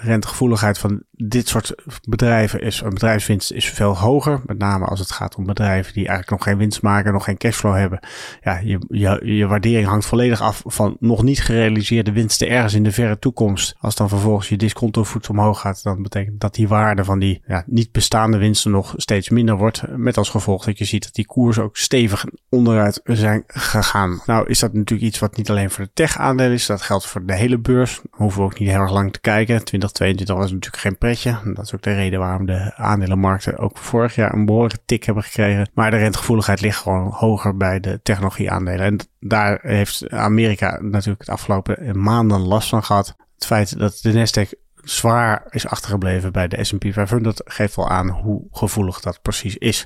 rentegevoeligheid 0.02 0.78
van 0.78 1.02
dit 1.10 1.48
soort 1.48 1.74
bedrijven 2.08 2.60
is, 2.60 2.80
een 2.80 2.90
bedrijfswinst 2.90 3.52
is 3.52 3.68
veel 3.68 3.98
hoger. 3.98 4.40
Met 4.46 4.58
name 4.58 4.84
als 4.84 4.98
het 4.98 5.10
gaat 5.10 5.36
om 5.36 5.46
bedrijven 5.46 5.92
die 5.92 6.06
eigenlijk 6.06 6.30
nog 6.30 6.42
geen 6.42 6.58
winst 6.58 6.82
maken, 6.82 7.12
nog 7.12 7.24
geen 7.24 7.36
cashflow 7.36 7.74
hebben. 7.74 8.00
Ja, 8.42 8.58
je, 8.58 8.78
je, 8.88 9.20
je 9.36 9.46
waardering 9.46 9.86
hangt 9.86 10.06
volledig 10.06 10.40
af 10.40 10.62
van 10.66 10.96
nog 11.00 11.22
niet 11.22 11.40
gerealiseerde 11.42 12.12
winsten 12.12 12.48
ergens 12.48 12.74
in 12.74 12.82
de 12.82 12.92
verre 12.92 13.18
toekomst. 13.18 13.74
Als 13.78 13.94
dan 13.94 14.08
vervolgens 14.08 14.48
je 14.48 14.56
discontovoet 14.56 15.28
omhoog 15.28 15.60
gaat, 15.60 15.82
dan 15.82 16.02
betekent 16.02 16.40
dat 16.40 16.54
die 16.54 16.68
waarde 16.68 17.04
van 17.04 17.18
die 17.18 17.42
ja, 17.46 17.64
niet 17.66 17.92
bestaande 17.92 18.38
winsten 18.38 18.70
nog 18.70 18.94
steeds 18.96 19.28
minder 19.28 19.56
wordt. 19.56 19.82
Met 19.96 20.16
als 20.16 20.28
gevolg 20.28 20.64
dat 20.64 20.78
je 20.78 20.84
ziet 20.84 21.02
dat 21.02 21.14
die 21.14 21.26
koersen 21.26 21.62
ook 21.62 21.76
stevig 21.76 22.24
onderuit 22.48 23.00
zijn 23.04 23.44
gegaan. 23.46 24.22
Nou 24.26 24.48
is 24.48 24.58
dat 24.58 24.72
natuurlijk 24.72 25.08
iets 25.08 25.18
wat 25.18 25.36
niet 25.36 25.50
alleen 25.50 25.70
voor 25.70 25.84
de 25.84 25.90
tech 25.94 26.18
aandelen 26.18 26.52
is. 26.52 26.66
Dat 26.66 26.82
geldt 26.82 27.06
voor 27.06 27.26
de 27.26 27.34
hele 27.34 27.58
beurs. 27.58 28.00
hoeven 28.10 28.40
we 28.40 28.46
ook 28.46 28.58
niet 28.58 28.68
heel 28.68 28.80
erg 28.80 28.92
lang 28.92 29.12
te 29.12 29.20
kijken. 29.20 29.64
2022 29.92 30.36
was 30.36 30.52
natuurlijk 30.52 30.82
geen 30.82 30.98
pretje. 30.98 31.54
Dat 31.54 31.64
is 31.64 31.74
ook 31.74 31.82
de 31.82 31.94
reden 31.94 32.18
waarom 32.18 32.46
de 32.46 32.74
aandelenmarkten 32.76 33.58
ook 33.58 33.78
vorig 33.78 34.14
jaar 34.14 34.34
een 34.34 34.44
behoorlijke 34.44 34.80
tik 34.84 35.04
hebben 35.04 35.22
gekregen. 35.22 35.70
Maar 35.74 35.90
de 35.90 35.96
rentegevoeligheid 35.96 36.60
ligt 36.60 36.78
gewoon 36.78 37.10
hoger 37.10 37.56
bij 37.56 37.80
de 37.80 38.00
technologieaandelen. 38.02 38.86
En 38.86 38.98
daar 39.20 39.58
heeft 39.62 40.10
Amerika 40.10 40.78
natuurlijk 40.80 41.20
het 41.20 41.30
afgelopen 41.30 42.02
maanden 42.02 42.40
last 42.40 42.68
van 42.68 42.84
gehad. 42.84 43.16
Het 43.34 43.46
feit 43.46 43.78
dat 43.78 43.98
de 44.02 44.12
Nasdaq 44.12 44.58
zwaar 44.84 45.46
is 45.50 45.66
achtergebleven 45.66 46.32
bij 46.32 46.48
de 46.48 46.64
S&P 46.64 46.84
500 46.90 47.42
geeft 47.44 47.76
wel 47.76 47.88
aan 47.88 48.08
hoe 48.08 48.46
gevoelig 48.50 49.00
dat 49.00 49.22
precies 49.22 49.56
is. 49.56 49.84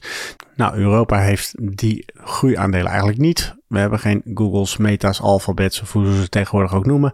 Nou, 0.57 0.77
Europa 0.77 1.19
heeft 1.19 1.55
die 1.59 2.05
groeiaandelen 2.15 2.87
eigenlijk 2.87 3.19
niet. 3.19 3.55
We 3.69 3.79
hebben 3.79 3.99
geen 3.99 4.23
Google's, 4.35 4.77
Meta's, 4.77 5.21
Alphabets 5.21 5.81
of 5.81 5.93
hoe 5.93 6.15
ze 6.15 6.21
het 6.21 6.31
tegenwoordig 6.31 6.75
ook 6.75 6.87
noemen. 6.87 7.13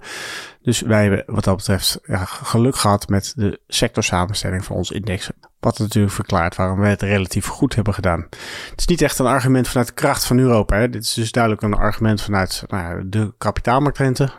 Dus 0.63 0.81
wij 0.81 1.03
hebben 1.03 1.23
wat 1.27 1.45
dat 1.45 1.57
betreft 1.57 1.99
geluk 2.43 2.77
gehad 2.77 3.09
met 3.09 3.33
de 3.37 3.61
sectorsamenstelling 3.67 4.65
van 4.65 4.77
ons 4.77 4.91
index. 4.91 5.31
Wat 5.61 5.79
natuurlijk 5.79 6.15
verklaart 6.15 6.57
waarom 6.57 6.81
we 6.81 6.87
het 6.87 7.03
relatief 7.03 7.47
goed 7.47 7.75
hebben 7.75 7.95
gedaan. 7.95 8.27
Het 8.71 8.81
is 8.81 8.87
niet 8.87 9.03
echt 9.03 9.19
een 9.19 9.27
argument 9.27 9.69
vanuit 9.69 9.87
de 9.87 9.95
kracht 9.95 10.25
van 10.25 10.39
Europa. 10.39 10.77
Hè. 10.77 10.89
Dit 10.89 11.03
is 11.03 11.15
dus 11.15 11.33
duidelijk 11.33 11.63
een 11.63 11.75
argument 11.75 12.23
vanuit 12.23 12.65
nou, 12.67 13.09
de 13.09 13.35
kapitaalmarktrente. 13.39 14.33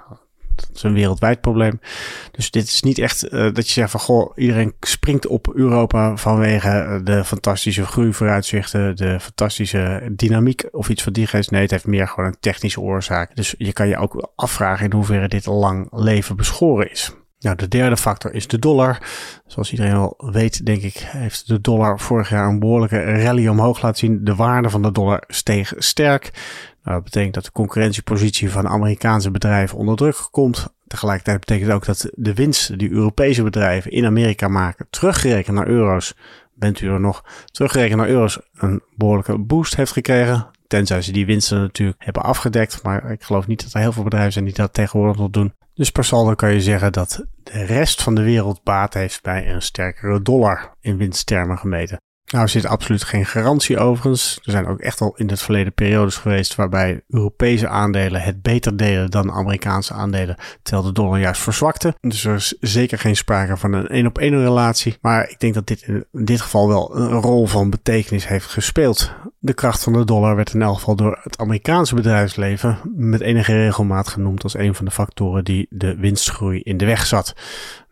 Dat 0.67 0.75
is 0.75 0.83
een 0.83 0.93
wereldwijd 0.93 1.41
probleem. 1.41 1.79
Dus 2.31 2.51
dit 2.51 2.63
is 2.63 2.81
niet 2.81 2.97
echt 2.97 3.23
uh, 3.23 3.31
dat 3.31 3.67
je 3.67 3.73
zegt 3.73 3.91
van 3.91 3.99
goh, 3.99 4.31
iedereen 4.35 4.73
springt 4.79 5.27
op 5.27 5.51
Europa 5.55 6.17
vanwege 6.17 6.69
eh, 6.69 6.99
de 7.03 7.23
fantastische 7.23 7.85
groeivooruitzichten, 7.85 8.95
de 8.95 9.19
fantastische 9.19 10.09
dynamiek 10.11 10.67
of 10.71 10.89
iets 10.89 11.03
van 11.03 11.13
die 11.13 11.27
geest. 11.27 11.51
Nee, 11.51 11.61
het 11.61 11.71
heeft 11.71 11.87
meer 11.87 12.07
gewoon 12.07 12.29
een 12.29 12.39
technische 12.39 12.81
oorzaak. 12.81 13.35
Dus 13.35 13.55
je 13.57 13.73
kan 13.73 13.87
je 13.87 13.97
ook 13.97 14.31
afvragen 14.35 14.85
in 14.85 14.93
hoeverre 14.93 15.27
dit 15.27 15.47
al 15.47 15.59
lang 15.59 15.87
leven 15.91 16.35
beschoren 16.35 16.91
is. 16.91 17.11
Nou, 17.41 17.55
de 17.55 17.67
derde 17.67 17.97
factor 17.97 18.33
is 18.33 18.47
de 18.47 18.59
dollar. 18.59 19.01
Zoals 19.45 19.71
iedereen 19.71 19.91
wel 19.91 20.13
weet, 20.17 20.65
denk 20.65 20.81
ik, 20.81 20.95
heeft 20.97 21.47
de 21.47 21.61
dollar 21.61 21.99
vorig 21.99 22.29
jaar 22.29 22.47
een 22.47 22.59
behoorlijke 22.59 23.03
rally 23.03 23.47
omhoog 23.47 23.81
laten 23.81 23.97
zien. 23.97 24.23
De 24.23 24.35
waarde 24.35 24.69
van 24.69 24.81
de 24.81 24.91
dollar 24.91 25.23
steeg 25.27 25.73
sterk. 25.77 26.31
Nou, 26.83 26.95
dat 26.95 27.03
betekent 27.03 27.33
dat 27.33 27.45
de 27.45 27.51
concurrentiepositie 27.51 28.51
van 28.51 28.67
Amerikaanse 28.67 29.31
bedrijven 29.31 29.77
onder 29.77 29.95
druk 29.95 30.27
komt. 30.31 30.73
Tegelijkertijd 30.87 31.39
betekent 31.39 31.71
ook 31.71 31.85
dat 31.85 32.09
de 32.13 32.33
winst 32.33 32.79
die 32.79 32.91
Europese 32.91 33.43
bedrijven 33.43 33.91
in 33.91 34.05
Amerika 34.05 34.47
maken, 34.47 34.87
teruggerekend 34.89 35.55
naar 35.55 35.67
euro's, 35.67 36.13
bent 36.53 36.81
u 36.81 36.87
er 36.87 36.99
nog, 36.99 37.23
teruggerekend 37.45 37.99
naar 37.99 38.09
euro's, 38.09 38.39
een 38.53 38.81
behoorlijke 38.95 39.37
boost 39.37 39.75
heeft 39.75 39.91
gekregen. 39.91 40.47
Tenzij 40.67 41.01
ze 41.01 41.11
die 41.11 41.25
winsten 41.25 41.59
natuurlijk 41.59 42.03
hebben 42.03 42.23
afgedekt. 42.23 42.83
Maar 42.83 43.11
ik 43.11 43.23
geloof 43.23 43.47
niet 43.47 43.63
dat 43.63 43.73
er 43.73 43.79
heel 43.79 43.91
veel 43.91 44.03
bedrijven 44.03 44.31
zijn 44.31 44.45
die 44.45 44.53
dat 44.53 44.73
tegenwoordig 44.73 45.17
nog 45.17 45.29
doen. 45.29 45.53
Dus 45.73 45.91
per 45.91 46.03
saldo 46.03 46.35
kan 46.35 46.53
je 46.53 46.61
zeggen 46.61 46.91
dat 46.91 47.25
de 47.43 47.63
rest 47.63 48.01
van 48.01 48.15
de 48.15 48.23
wereld 48.23 48.63
baat 48.63 48.93
heeft 48.93 49.21
bij 49.21 49.53
een 49.53 49.61
sterkere 49.61 50.21
dollar 50.21 50.73
in 50.79 50.97
winsttermen 50.97 51.57
gemeten. 51.57 51.97
Nou, 52.31 52.43
er 52.43 52.49
zit 52.49 52.65
absoluut 52.65 53.03
geen 53.03 53.25
garantie 53.25 53.79
overigens. 53.79 54.39
Er 54.43 54.51
zijn 54.51 54.67
ook 54.67 54.79
echt 54.79 55.01
al 55.01 55.13
in 55.15 55.29
het 55.29 55.41
verleden 55.41 55.73
periodes 55.73 56.15
geweest 56.15 56.55
waarbij 56.55 57.01
Europese 57.09 57.67
aandelen 57.67 58.21
het 58.21 58.41
beter 58.41 58.77
deden 58.77 59.11
dan 59.11 59.31
Amerikaanse 59.31 59.93
aandelen, 59.93 60.35
terwijl 60.63 60.87
de 60.87 60.93
dollar 60.93 61.19
juist 61.19 61.41
verzwakte. 61.41 61.95
Dus 62.01 62.25
er 62.25 62.35
is 62.35 62.55
zeker 62.59 62.99
geen 62.99 63.15
sprake 63.15 63.57
van 63.57 63.73
een 63.73 63.87
één 63.87 64.05
op 64.05 64.17
één 64.17 64.43
relatie. 64.43 64.97
Maar 65.01 65.29
ik 65.29 65.39
denk 65.39 65.53
dat 65.53 65.67
dit 65.67 65.81
in 65.81 66.05
dit 66.11 66.41
geval 66.41 66.67
wel 66.67 66.95
een 66.95 67.21
rol 67.21 67.47
van 67.47 67.69
betekenis 67.69 68.27
heeft 68.27 68.45
gespeeld. 68.45 69.11
De 69.39 69.53
kracht 69.53 69.83
van 69.83 69.93
de 69.93 70.05
dollar 70.05 70.35
werd 70.35 70.53
in 70.53 70.61
elk 70.61 70.75
geval 70.75 70.95
door 70.95 71.19
het 71.23 71.37
Amerikaanse 71.37 71.95
bedrijfsleven 71.95 72.79
met 72.95 73.21
enige 73.21 73.53
regelmaat 73.53 74.07
genoemd 74.07 74.43
als 74.43 74.57
een 74.57 74.75
van 74.75 74.85
de 74.85 74.91
factoren 74.91 75.43
die 75.43 75.67
de 75.69 75.95
winstgroei 75.95 76.59
in 76.59 76.77
de 76.77 76.85
weg 76.85 77.05
zat. 77.05 77.33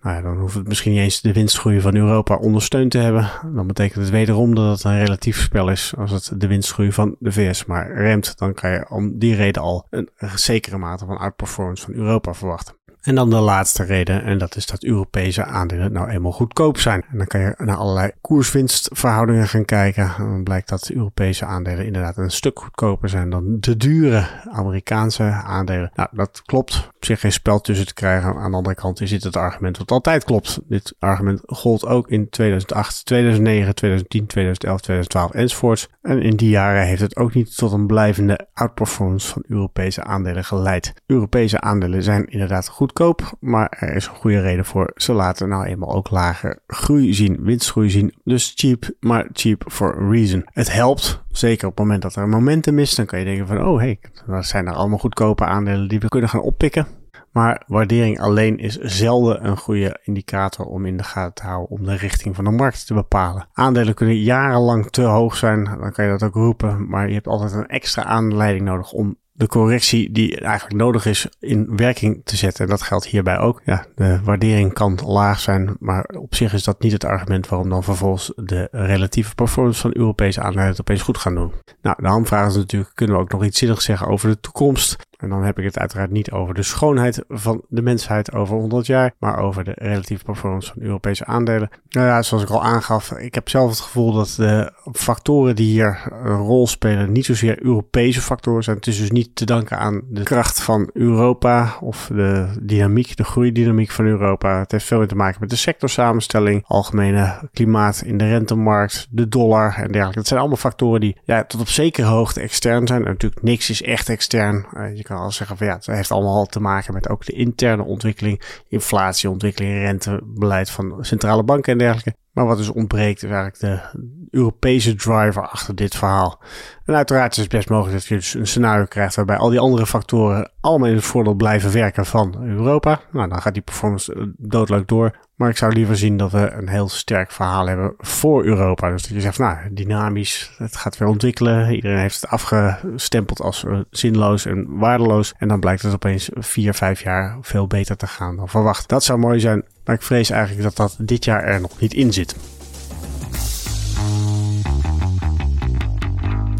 Nou 0.01 0.15
ja, 0.15 0.21
dan 0.21 0.37
hoeft 0.37 0.55
het 0.55 0.67
misschien 0.67 0.91
niet 0.91 1.01
eens 1.01 1.21
de 1.21 1.33
winstgroei 1.33 1.81
van 1.81 1.95
Europa 1.95 2.35
ondersteund 2.35 2.91
te 2.91 2.97
hebben. 2.97 3.29
Dan 3.53 3.67
betekent 3.67 3.99
het 4.03 4.09
wederom 4.09 4.55
dat 4.55 4.71
het 4.71 4.83
een 4.83 4.99
relatief 4.99 5.41
spel 5.41 5.69
is 5.69 5.93
als 5.97 6.11
het 6.11 6.31
de 6.35 6.47
winstgroei 6.47 6.91
van 6.91 7.15
de 7.19 7.31
VS 7.31 7.65
maar 7.65 7.93
remt. 7.93 8.37
Dan 8.37 8.53
kan 8.53 8.71
je 8.71 8.89
om 8.89 9.17
die 9.17 9.35
reden 9.35 9.61
al 9.61 9.87
een 9.89 10.09
zekere 10.35 10.77
mate 10.77 11.05
van 11.05 11.17
outperformance 11.17 11.85
van 11.85 11.93
Europa 11.93 12.33
verwachten. 12.33 12.78
En 13.01 13.15
dan 13.15 13.29
de 13.29 13.39
laatste 13.39 13.83
reden, 13.83 14.23
en 14.23 14.37
dat 14.37 14.55
is 14.55 14.65
dat 14.65 14.83
Europese 14.83 15.45
aandelen 15.45 15.91
nou 15.91 16.09
eenmaal 16.09 16.31
goedkoop 16.31 16.77
zijn. 16.77 17.05
En 17.11 17.17
dan 17.17 17.27
kan 17.27 17.41
je 17.41 17.53
naar 17.57 17.75
allerlei 17.75 18.11
koerswinstverhoudingen 18.21 19.47
gaan 19.47 19.65
kijken. 19.65 20.11
En 20.17 20.29
dan 20.29 20.43
blijkt 20.43 20.69
dat 20.69 20.89
Europese 20.89 21.45
aandelen 21.45 21.85
inderdaad 21.85 22.17
een 22.17 22.31
stuk 22.31 22.59
goedkoper 22.59 23.09
zijn 23.09 23.29
dan 23.29 23.57
de 23.59 23.77
dure 23.77 24.27
Amerikaanse 24.51 25.23
aandelen. 25.23 25.91
Nou, 25.93 26.09
dat 26.11 26.41
klopt. 26.45 26.89
Op 26.95 27.05
zich 27.05 27.19
geen 27.19 27.31
spel 27.31 27.61
tussen 27.61 27.87
te 27.87 27.93
krijgen. 27.93 28.35
Aan 28.35 28.51
de 28.51 28.57
andere 28.57 28.75
kant 28.75 29.01
is 29.01 29.09
dit 29.09 29.23
het 29.23 29.35
argument 29.35 29.77
wat 29.77 29.91
altijd 29.91 30.23
klopt. 30.23 30.59
Dit 30.67 30.95
argument 30.99 31.41
gold 31.45 31.85
ook 31.85 32.09
in 32.09 32.29
2008, 32.29 33.05
2009, 33.05 33.75
2010, 33.75 34.25
2011, 34.25 34.81
2012 34.81 35.31
enzovoorts. 35.31 35.87
En 36.01 36.21
in 36.21 36.35
die 36.35 36.49
jaren 36.49 36.85
heeft 36.85 37.01
het 37.01 37.15
ook 37.15 37.33
niet 37.33 37.57
tot 37.57 37.71
een 37.71 37.87
blijvende 37.87 38.47
outperformance 38.53 39.27
van 39.27 39.43
Europese 39.47 40.03
aandelen 40.03 40.45
geleid. 40.45 40.93
Europese 41.05 41.61
aandelen 41.61 42.03
zijn 42.03 42.25
inderdaad 42.25 42.67
goed 42.67 42.88
goedkoop, 42.89 43.37
maar 43.39 43.77
er 43.79 43.95
is 43.95 44.07
een 44.07 44.15
goede 44.15 44.41
reden 44.41 44.65
voor. 44.65 44.91
Ze 44.95 45.13
laten 45.13 45.49
nou 45.49 45.65
eenmaal 45.65 45.93
ook 45.93 46.09
lager 46.09 46.59
groei 46.67 47.13
zien, 47.13 47.37
winstgroei 47.41 47.89
zien. 47.89 48.13
Dus 48.23 48.51
cheap, 48.55 48.89
maar 48.99 49.27
cheap 49.33 49.63
for 49.67 49.95
a 50.01 50.09
reason. 50.09 50.45
Het 50.45 50.73
helpt, 50.73 51.23
zeker 51.31 51.67
op 51.67 51.77
het 51.77 51.85
moment 51.85 52.01
dat 52.01 52.15
er 52.15 52.23
een 52.23 52.29
momentum 52.29 52.79
is. 52.79 52.95
Dan 52.95 53.05
kan 53.05 53.19
je 53.19 53.25
denken 53.25 53.47
van, 53.47 53.65
oh 53.65 53.79
hey, 53.79 53.99
dan 54.27 54.43
zijn 54.43 54.67
er 54.67 54.73
allemaal 54.73 54.97
goedkope 54.97 55.45
aandelen 55.45 55.87
die 55.87 55.99
we 55.99 56.07
kunnen 56.07 56.29
gaan 56.29 56.41
oppikken. 56.41 56.87
Maar 57.31 57.63
waardering 57.67 58.19
alleen 58.19 58.57
is 58.57 58.77
zelden 58.77 59.45
een 59.45 59.57
goede 59.57 59.99
indicator 60.03 60.65
om 60.65 60.85
in 60.85 60.97
de 60.97 61.03
gaten 61.03 61.33
te 61.33 61.43
houden 61.43 61.69
om 61.69 61.85
de 61.85 61.95
richting 61.95 62.35
van 62.35 62.43
de 62.43 62.51
markt 62.51 62.87
te 62.87 62.93
bepalen. 62.93 63.47
Aandelen 63.53 63.93
kunnen 63.93 64.19
jarenlang 64.19 64.89
te 64.89 65.01
hoog 65.01 65.35
zijn, 65.35 65.63
dan 65.63 65.91
kan 65.91 66.05
je 66.05 66.11
dat 66.11 66.23
ook 66.23 66.33
roepen, 66.33 66.89
maar 66.89 67.07
je 67.07 67.13
hebt 67.13 67.27
altijd 67.27 67.53
een 67.53 67.67
extra 67.67 68.03
aanleiding 68.03 68.65
nodig 68.65 68.91
om 68.91 69.17
de 69.39 69.47
correctie 69.47 70.11
die 70.11 70.39
eigenlijk 70.39 70.81
nodig 70.81 71.05
is 71.05 71.27
in 71.39 71.75
werking 71.75 72.21
te 72.23 72.35
zetten. 72.35 72.63
En 72.63 72.69
dat 72.69 72.81
geldt 72.81 73.05
hierbij 73.05 73.37
ook. 73.37 73.61
Ja, 73.65 73.85
de 73.95 74.19
waardering 74.23 74.73
kan 74.73 74.99
laag 75.05 75.39
zijn, 75.39 75.75
maar 75.79 76.05
op 76.19 76.35
zich 76.35 76.53
is 76.53 76.63
dat 76.63 76.81
niet 76.81 76.91
het 76.91 77.05
argument 77.05 77.47
waarom 77.47 77.69
dan 77.69 77.83
vervolgens 77.83 78.31
de 78.35 78.67
relatieve 78.71 79.35
performance 79.35 79.81
van 79.81 79.91
Europese 79.93 80.41
aandelen 80.41 80.79
opeens 80.79 81.01
goed 81.01 81.17
gaan 81.17 81.35
doen. 81.35 81.53
Nou, 81.81 81.95
de 82.01 82.07
handvraag 82.07 82.47
is 82.47 82.55
natuurlijk, 82.55 82.91
kunnen 82.95 83.15
we 83.15 83.21
ook 83.21 83.31
nog 83.31 83.45
iets 83.45 83.59
zinnigs 83.59 83.85
zeggen 83.85 84.07
over 84.07 84.29
de 84.29 84.39
toekomst? 84.39 84.95
En 85.19 85.29
dan 85.29 85.43
heb 85.43 85.57
ik 85.59 85.63
het 85.63 85.79
uiteraard 85.79 86.11
niet 86.11 86.31
over 86.31 86.53
de 86.53 86.63
schoonheid 86.63 87.23
van 87.27 87.61
de 87.67 87.81
mensheid 87.81 88.33
over 88.33 88.55
100 88.55 88.85
jaar, 88.85 89.11
maar 89.17 89.39
over 89.39 89.63
de 89.63 89.73
relatieve 89.75 90.23
performance 90.23 90.73
van 90.73 90.81
Europese 90.81 91.25
aandelen. 91.25 91.69
Nou 91.89 92.07
ja, 92.07 92.21
zoals 92.21 92.43
ik 92.43 92.49
al 92.49 92.63
aangaf, 92.63 93.11
ik 93.11 93.35
heb 93.35 93.49
zelf 93.49 93.69
het 93.69 93.79
gevoel 93.79 94.13
dat 94.13 94.33
de 94.37 94.73
factoren 94.91 95.55
die 95.55 95.71
hier 95.71 96.11
een 96.23 96.37
rol 96.37 96.67
spelen 96.67 97.11
niet 97.11 97.25
zozeer 97.25 97.63
Europese 97.63 98.21
factoren 98.21 98.63
zijn. 98.63 98.75
Het 98.75 98.87
is 98.87 98.99
dus 98.99 99.11
niet 99.11 99.35
te 99.35 99.45
danken 99.45 99.77
aan 99.77 100.01
de 100.09 100.23
kracht 100.23 100.61
van 100.61 100.89
Europa 100.93 101.77
of 101.81 102.09
de 102.13 102.47
dynamiek, 102.61 103.17
de 103.17 103.23
groeidynamiek 103.23 103.91
van 103.91 104.05
Europa. 104.05 104.59
Het 104.59 104.71
heeft 104.71 104.85
veel 104.85 104.97
meer 104.97 105.07
te 105.07 105.15
maken 105.15 105.39
met 105.39 105.49
de 105.49 105.55
sectorsamenstelling, 105.55 106.63
algemene 106.67 107.49
klimaat 107.53 108.01
in 108.05 108.17
de 108.17 108.27
rentemarkt, 108.27 109.07
de 109.09 109.27
dollar 109.27 109.75
en 109.75 109.91
dergelijke. 109.91 110.19
Het 110.19 110.27
zijn 110.27 110.39
allemaal 110.39 110.57
factoren 110.57 111.01
die 111.01 111.17
ja, 111.23 111.43
tot 111.43 111.61
op 111.61 111.69
zekere 111.69 112.07
hoogte 112.07 112.41
extern 112.41 112.87
zijn. 112.87 113.03
Natuurlijk 113.03 113.43
niks 113.43 113.69
is 113.69 113.81
echt 113.81 114.09
extern. 114.09 114.65
Je 114.95 115.03
kan 115.09 115.17
al 115.17 115.31
zeggen 115.31 115.57
van 115.57 115.67
ja, 115.67 115.73
het 115.73 115.85
heeft 115.85 116.11
allemaal 116.11 116.45
te 116.45 116.59
maken 116.59 116.93
met 116.93 117.09
ook 117.09 117.25
de 117.25 117.31
interne 117.31 117.83
ontwikkeling, 117.83 118.41
inflatieontwikkeling, 118.67 119.73
rentebeleid 119.73 120.69
van 120.69 120.97
centrale 121.01 121.43
banken 121.43 121.71
en 121.71 121.77
dergelijke. 121.77 122.19
Maar 122.31 122.45
wat 122.45 122.57
dus 122.57 122.69
ontbreekt 122.69 123.23
is 123.23 123.29
eigenlijk 123.29 123.59
de 123.59 123.99
Europese 124.29 124.95
driver 124.95 125.47
achter 125.47 125.75
dit 125.75 125.95
verhaal. 125.95 126.41
En 126.85 126.95
uiteraard 126.95 127.31
is 127.31 127.37
het 127.37 127.51
best 127.51 127.69
mogelijk 127.69 127.95
dat 127.95 128.05
je 128.05 128.15
dus 128.15 128.33
een 128.33 128.47
scenario 128.47 128.85
krijgt 128.85 129.15
waarbij 129.15 129.37
al 129.37 129.49
die 129.49 129.59
andere 129.59 129.85
factoren 129.85 130.51
allemaal 130.61 130.89
in 130.89 130.95
het 130.95 131.03
voordeel 131.03 131.33
blijven 131.33 131.71
werken 131.71 132.05
van 132.05 132.35
Europa. 132.43 133.01
Nou, 133.11 133.29
dan 133.29 133.41
gaat 133.41 133.53
die 133.53 133.61
performance 133.61 134.13
eh, 134.13 134.23
doodleuk 134.37 134.87
door. 134.87 135.17
Maar 135.35 135.49
ik 135.49 135.57
zou 135.57 135.73
liever 135.73 135.97
zien 135.97 136.17
dat 136.17 136.31
we 136.31 136.51
een 136.51 136.69
heel 136.69 136.89
sterk 136.89 137.31
verhaal 137.31 137.67
hebben 137.67 137.93
voor 137.97 138.43
Europa. 138.43 138.89
Dus 138.89 139.01
dat 139.01 139.11
je 139.11 139.21
zegt, 139.21 139.37
nou, 139.37 139.57
dynamisch, 139.71 140.55
het 140.57 140.75
gaat 140.75 140.97
weer 140.97 141.07
ontwikkelen. 141.07 141.73
Iedereen 141.73 141.97
heeft 141.97 142.21
het 142.21 142.29
afgestempeld 142.29 143.41
als 143.41 143.65
eh, 143.65 143.79
zinloos 143.89 144.45
en 144.45 144.77
waardeloos. 144.77 145.33
En 145.37 145.47
dan 145.47 145.59
blijkt 145.59 145.81
het 145.81 145.93
opeens 145.93 146.29
vier, 146.33 146.73
vijf 146.73 147.03
jaar 147.03 147.37
veel 147.41 147.67
beter 147.67 147.95
te 147.95 148.07
gaan 148.07 148.35
dan 148.35 148.49
verwacht. 148.49 148.89
Dat 148.89 149.03
zou 149.03 149.19
mooi 149.19 149.39
zijn, 149.39 149.63
maar 149.89 149.97
ik 149.97 150.03
vrees 150.03 150.29
eigenlijk 150.29 150.63
dat 150.63 150.75
dat 150.75 151.07
dit 151.07 151.25
jaar 151.25 151.43
er 151.43 151.61
nog 151.61 151.79
niet 151.79 151.93
in 151.93 152.13
zit. 152.13 152.35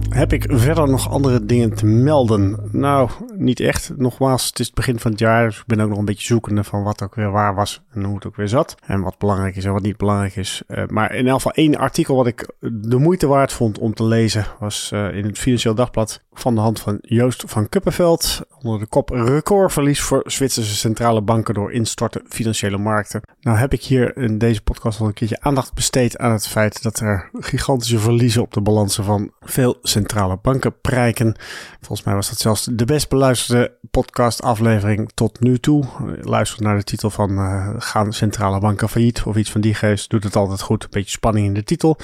Heb 0.09 0.33
ik 0.33 0.45
verder 0.50 0.89
nog 0.89 1.09
andere 1.09 1.45
dingen 1.45 1.75
te 1.75 1.86
melden? 1.86 2.69
Nou, 2.71 3.09
niet 3.38 3.59
echt. 3.59 3.91
Nogmaals, 3.98 4.48
het 4.48 4.59
is 4.59 4.65
het 4.65 4.75
begin 4.75 5.00
van 5.00 5.12
het 5.12 5.19
jaar. 5.19 5.45
Dus 5.45 5.57
ik 5.57 5.65
ben 5.65 5.79
ook 5.79 5.89
nog 5.89 5.98
een 5.98 6.05
beetje 6.05 6.25
zoekende 6.25 6.63
van 6.63 6.83
wat 6.83 7.03
ook 7.03 7.15
weer 7.15 7.31
waar 7.31 7.55
was 7.55 7.81
en 7.91 8.03
hoe 8.03 8.15
het 8.15 8.25
ook 8.25 8.36
weer 8.36 8.48
zat. 8.48 8.75
En 8.86 9.01
wat 9.01 9.17
belangrijk 9.17 9.55
is 9.55 9.65
en 9.65 9.74
wat 9.74 9.81
niet 9.81 9.98
belangrijk 9.98 10.36
is. 10.36 10.62
Uh, 10.67 10.83
maar 10.88 11.15
in 11.15 11.27
elk 11.27 11.36
geval 11.36 11.51
één 11.51 11.75
artikel 11.75 12.15
wat 12.15 12.27
ik 12.27 12.51
de 12.59 12.98
moeite 12.98 13.27
waard 13.27 13.53
vond 13.53 13.79
om 13.79 13.93
te 13.93 14.03
lezen 14.03 14.45
was 14.59 14.91
uh, 14.93 15.15
in 15.15 15.25
het 15.25 15.38
Financieel 15.38 15.75
Dagblad 15.75 16.21
van 16.33 16.55
de 16.55 16.62
hand 16.62 16.79
van 16.79 16.98
Joost 17.01 17.43
van 17.48 17.69
Kuppenveld. 17.69 18.41
Onder 18.61 18.79
de 18.79 18.87
kop 18.87 19.09
recordverlies 19.09 20.01
voor 20.01 20.23
Zwitserse 20.25 20.75
centrale 20.75 21.21
banken 21.21 21.53
door 21.53 21.71
instorten 21.71 22.21
financiële 22.27 22.77
markten. 22.77 23.21
Nou 23.41 23.57
heb 23.57 23.73
ik 23.73 23.83
hier 23.83 24.17
in 24.17 24.37
deze 24.37 24.61
podcast 24.61 24.99
al 24.99 25.07
een 25.07 25.13
keertje 25.13 25.41
aandacht 25.41 25.73
besteed 25.73 26.17
aan 26.17 26.31
het 26.31 26.47
feit 26.47 26.83
dat 26.83 26.99
er 26.99 27.29
gigantische 27.33 27.99
verliezen 27.99 28.41
op 28.41 28.53
de 28.53 28.61
balansen 28.61 29.03
van 29.03 29.31
veel 29.39 29.77
centrale 29.81 30.37
banken 30.41 30.81
prijken. 30.81 31.35
Volgens 31.79 32.03
mij 32.03 32.15
was 32.15 32.29
dat 32.29 32.39
zelfs 32.39 32.67
de 32.71 32.85
best 32.85 33.09
beluisterde 33.09 33.77
podcastaflevering 33.91 35.11
tot 35.13 35.39
nu 35.39 35.57
toe. 35.57 35.85
Luister 36.21 36.63
naar 36.63 36.77
de 36.77 36.83
titel 36.83 37.09
van 37.09 37.31
uh, 37.31 37.69
Gaan 37.77 38.13
centrale 38.13 38.59
banken 38.59 38.89
failliet 38.89 39.23
of 39.23 39.35
iets 39.35 39.51
van 39.51 39.61
die 39.61 39.73
geest. 39.73 40.09
Doet 40.09 40.23
het 40.23 40.35
altijd 40.35 40.61
goed. 40.61 40.83
Een 40.83 40.89
beetje 40.91 41.09
spanning 41.09 41.45
in 41.45 41.53
de 41.53 41.63
titel. 41.63 41.97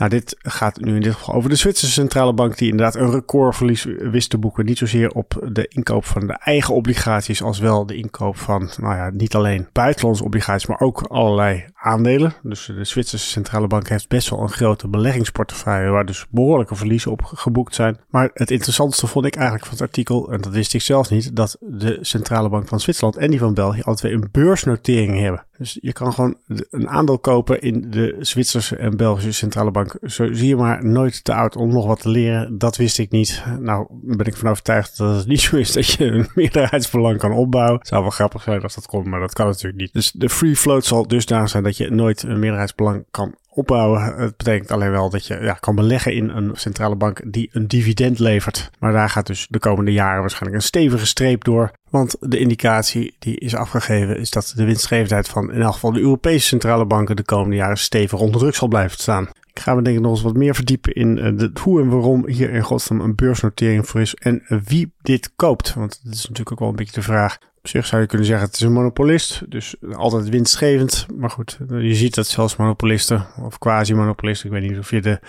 Nou, 0.00 0.12
dit 0.12 0.36
gaat 0.38 0.80
nu 0.80 0.94
in 0.94 1.00
dit 1.00 1.14
geval 1.14 1.34
over 1.34 1.50
de 1.50 1.56
Zwitserse 1.56 1.94
centrale 1.94 2.32
bank, 2.32 2.58
die 2.58 2.70
inderdaad 2.70 2.94
een 2.94 3.10
recordverlies 3.10 3.84
wist 3.84 4.30
te 4.30 4.38
boeken. 4.38 4.64
Niet 4.64 4.78
zozeer 4.78 5.10
op 5.10 5.48
de 5.52 5.69
inkoop 5.74 6.04
van 6.04 6.26
de 6.26 6.32
eigen 6.32 6.74
obligaties, 6.74 7.42
als 7.42 7.58
wel 7.58 7.86
de 7.86 7.96
inkoop 7.96 8.36
van, 8.36 8.70
nou 8.76 8.96
ja, 8.96 9.10
niet 9.10 9.34
alleen 9.34 9.68
buitenlandse 9.72 10.24
obligaties, 10.24 10.66
maar 10.66 10.80
ook 10.80 11.02
allerlei 11.02 11.64
aandelen. 11.74 12.32
Dus 12.42 12.66
de 12.66 12.84
Zwitserse 12.84 13.26
centrale 13.26 13.66
bank 13.66 13.88
heeft 13.88 14.08
best 14.08 14.30
wel 14.30 14.40
een 14.40 14.50
grote 14.50 14.88
beleggingsportefeuille, 14.88 15.90
waar 15.90 16.06
dus 16.06 16.26
behoorlijke 16.30 16.74
verliezen 16.74 17.10
op 17.10 17.24
geboekt 17.24 17.74
zijn. 17.74 17.98
Maar 18.08 18.30
het 18.34 18.50
interessantste 18.50 19.06
vond 19.06 19.26
ik 19.26 19.34
eigenlijk 19.34 19.64
van 19.64 19.74
het 19.74 19.86
artikel, 19.86 20.32
en 20.32 20.40
dat 20.40 20.52
wist 20.52 20.74
ik 20.74 20.82
zelf 20.82 21.10
niet, 21.10 21.36
dat 21.36 21.56
de 21.60 21.98
centrale 22.00 22.48
bank 22.48 22.68
van 22.68 22.80
Zwitserland 22.80 23.16
en 23.16 23.30
die 23.30 23.38
van 23.38 23.54
België 23.54 23.82
alle 23.82 23.96
twee 23.96 24.12
een 24.12 24.28
beursnotering 24.30 25.18
hebben. 25.18 25.44
Dus 25.60 25.78
je 25.80 25.92
kan 25.92 26.12
gewoon 26.12 26.36
een 26.70 26.88
aandeel 26.88 27.18
kopen 27.18 27.60
in 27.60 27.90
de 27.90 28.16
Zwitserse 28.20 28.76
en 28.76 28.96
Belgische 28.96 29.32
centrale 29.32 29.70
bank. 29.70 29.96
Zo 30.02 30.32
zie 30.32 30.48
je 30.48 30.56
maar 30.56 30.84
nooit 30.84 31.24
te 31.24 31.34
oud 31.34 31.56
om 31.56 31.72
nog 31.72 31.86
wat 31.86 32.00
te 32.00 32.08
leren. 32.08 32.58
Dat 32.58 32.76
wist 32.76 32.98
ik 32.98 33.10
niet. 33.10 33.44
Nou 33.58 33.86
ben 33.90 34.26
ik 34.26 34.36
van 34.36 34.48
overtuigd 34.48 34.96
dat 34.96 35.16
het 35.16 35.26
niet 35.34 35.40
zo 35.40 35.56
is 35.56 35.72
dat 35.72 35.86
je 35.86 36.04
een 36.04 36.28
meerderheidsbelang 36.34 37.18
kan 37.18 37.32
opbouwen. 37.32 37.78
Het 37.78 37.88
zou 37.88 38.02
wel 38.02 38.10
grappig 38.10 38.42
zijn 38.42 38.62
als 38.62 38.74
dat 38.74 38.86
komt, 38.86 39.06
maar 39.06 39.20
dat 39.20 39.32
kan 39.32 39.46
natuurlijk 39.46 39.80
niet. 39.80 39.92
Dus 39.92 40.10
de 40.12 40.28
free 40.28 40.56
float 40.56 40.84
zal 40.84 41.06
dusdanig 41.06 41.48
zijn 41.48 41.62
dat 41.62 41.76
je 41.76 41.90
nooit 41.90 42.22
een 42.22 42.38
meerderheidsbelang 42.38 43.04
kan 43.10 43.34
opbouwen. 43.60 44.02
Het 44.02 44.36
betekent 44.36 44.70
alleen 44.70 44.90
wel 44.90 45.10
dat 45.10 45.26
je 45.26 45.38
ja, 45.40 45.52
kan 45.52 45.74
beleggen 45.74 46.14
in 46.14 46.28
een 46.28 46.50
centrale 46.52 46.96
bank 46.96 47.22
die 47.32 47.50
een 47.52 47.68
dividend 47.68 48.18
levert. 48.18 48.70
Maar 48.78 48.92
daar 48.92 49.10
gaat 49.10 49.26
dus 49.26 49.46
de 49.50 49.58
komende 49.58 49.92
jaren 49.92 50.20
waarschijnlijk 50.20 50.62
een 50.62 50.68
stevige 50.68 51.06
streep 51.06 51.44
door. 51.44 51.72
Want 51.90 52.16
de 52.20 52.38
indicatie 52.38 53.14
die 53.18 53.38
is 53.38 53.54
afgegeven 53.54 54.18
is 54.18 54.30
dat 54.30 54.52
de 54.56 54.64
winstgevendheid 54.64 55.28
van 55.28 55.52
in 55.52 55.62
elk 55.62 55.72
geval 55.72 55.92
de 55.92 56.00
Europese 56.00 56.46
centrale 56.46 56.84
banken 56.84 57.16
de 57.16 57.22
komende 57.22 57.56
jaren 57.56 57.78
stevig 57.78 58.18
onder 58.20 58.40
druk 58.40 58.54
zal 58.54 58.68
blijven 58.68 58.98
staan. 58.98 59.28
Ik 59.60 59.66
ga 59.66 59.74
me 59.74 59.82
denk 59.82 59.96
ik 59.96 60.02
nog 60.02 60.12
eens 60.12 60.22
wat 60.22 60.36
meer 60.36 60.54
verdiepen 60.54 60.92
in 60.92 61.18
eh, 61.18 61.36
de, 61.36 61.50
hoe 61.62 61.80
en 61.80 61.88
waarom 61.88 62.26
hier 62.26 62.50
in 62.50 62.62
godsnaam 62.62 63.00
een 63.00 63.14
beursnotering 63.14 63.88
voor 63.88 64.00
is 64.00 64.14
en 64.14 64.42
wie 64.64 64.92
dit 65.02 65.32
koopt. 65.36 65.74
Want 65.74 66.00
dat 66.04 66.14
is 66.14 66.22
natuurlijk 66.22 66.52
ook 66.52 66.58
wel 66.58 66.68
een 66.68 66.76
beetje 66.76 66.94
de 66.94 67.02
vraag. 67.02 67.38
Op 67.58 67.68
zich 67.68 67.86
zou 67.86 68.00
je 68.02 68.06
kunnen 68.08 68.26
zeggen, 68.26 68.46
het 68.46 68.54
is 68.54 68.60
een 68.60 68.72
monopolist, 68.72 69.50
dus 69.50 69.74
altijd 69.92 70.28
winstgevend. 70.28 71.06
Maar 71.16 71.30
goed, 71.30 71.58
je 71.68 71.94
ziet 71.94 72.14
dat 72.14 72.26
zelfs 72.26 72.56
monopolisten 72.56 73.26
of 73.42 73.58
quasi-monopolisten, 73.58 74.46
ik 74.46 74.60
weet 74.60 74.70
niet 74.70 74.78
of 74.78 74.90
je 74.90 75.00
de, 75.00 75.20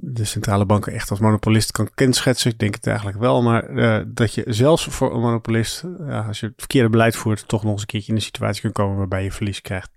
de 0.00 0.24
centrale 0.24 0.66
banken 0.66 0.92
echt 0.92 1.10
als 1.10 1.20
monopolist 1.20 1.72
kan 1.72 1.90
kenschetsen. 1.94 2.50
Ik 2.50 2.58
denk 2.58 2.74
het 2.74 2.86
eigenlijk 2.86 3.18
wel, 3.18 3.42
maar 3.42 3.70
uh, 3.70 3.98
dat 4.06 4.34
je 4.34 4.44
zelfs 4.46 4.84
voor 4.84 5.14
een 5.14 5.20
monopolist, 5.20 5.84
als 6.26 6.40
je 6.40 6.46
het 6.46 6.54
verkeerde 6.56 6.88
beleid 6.88 7.16
voert, 7.16 7.48
toch 7.48 7.62
nog 7.62 7.72
eens 7.72 7.80
een 7.80 7.86
keertje 7.86 8.10
in 8.10 8.16
een 8.16 8.24
situatie 8.24 8.60
kunt 8.60 8.74
komen 8.74 8.96
waarbij 8.96 9.22
je 9.22 9.32
verlies 9.32 9.62
krijgt. 9.62 9.90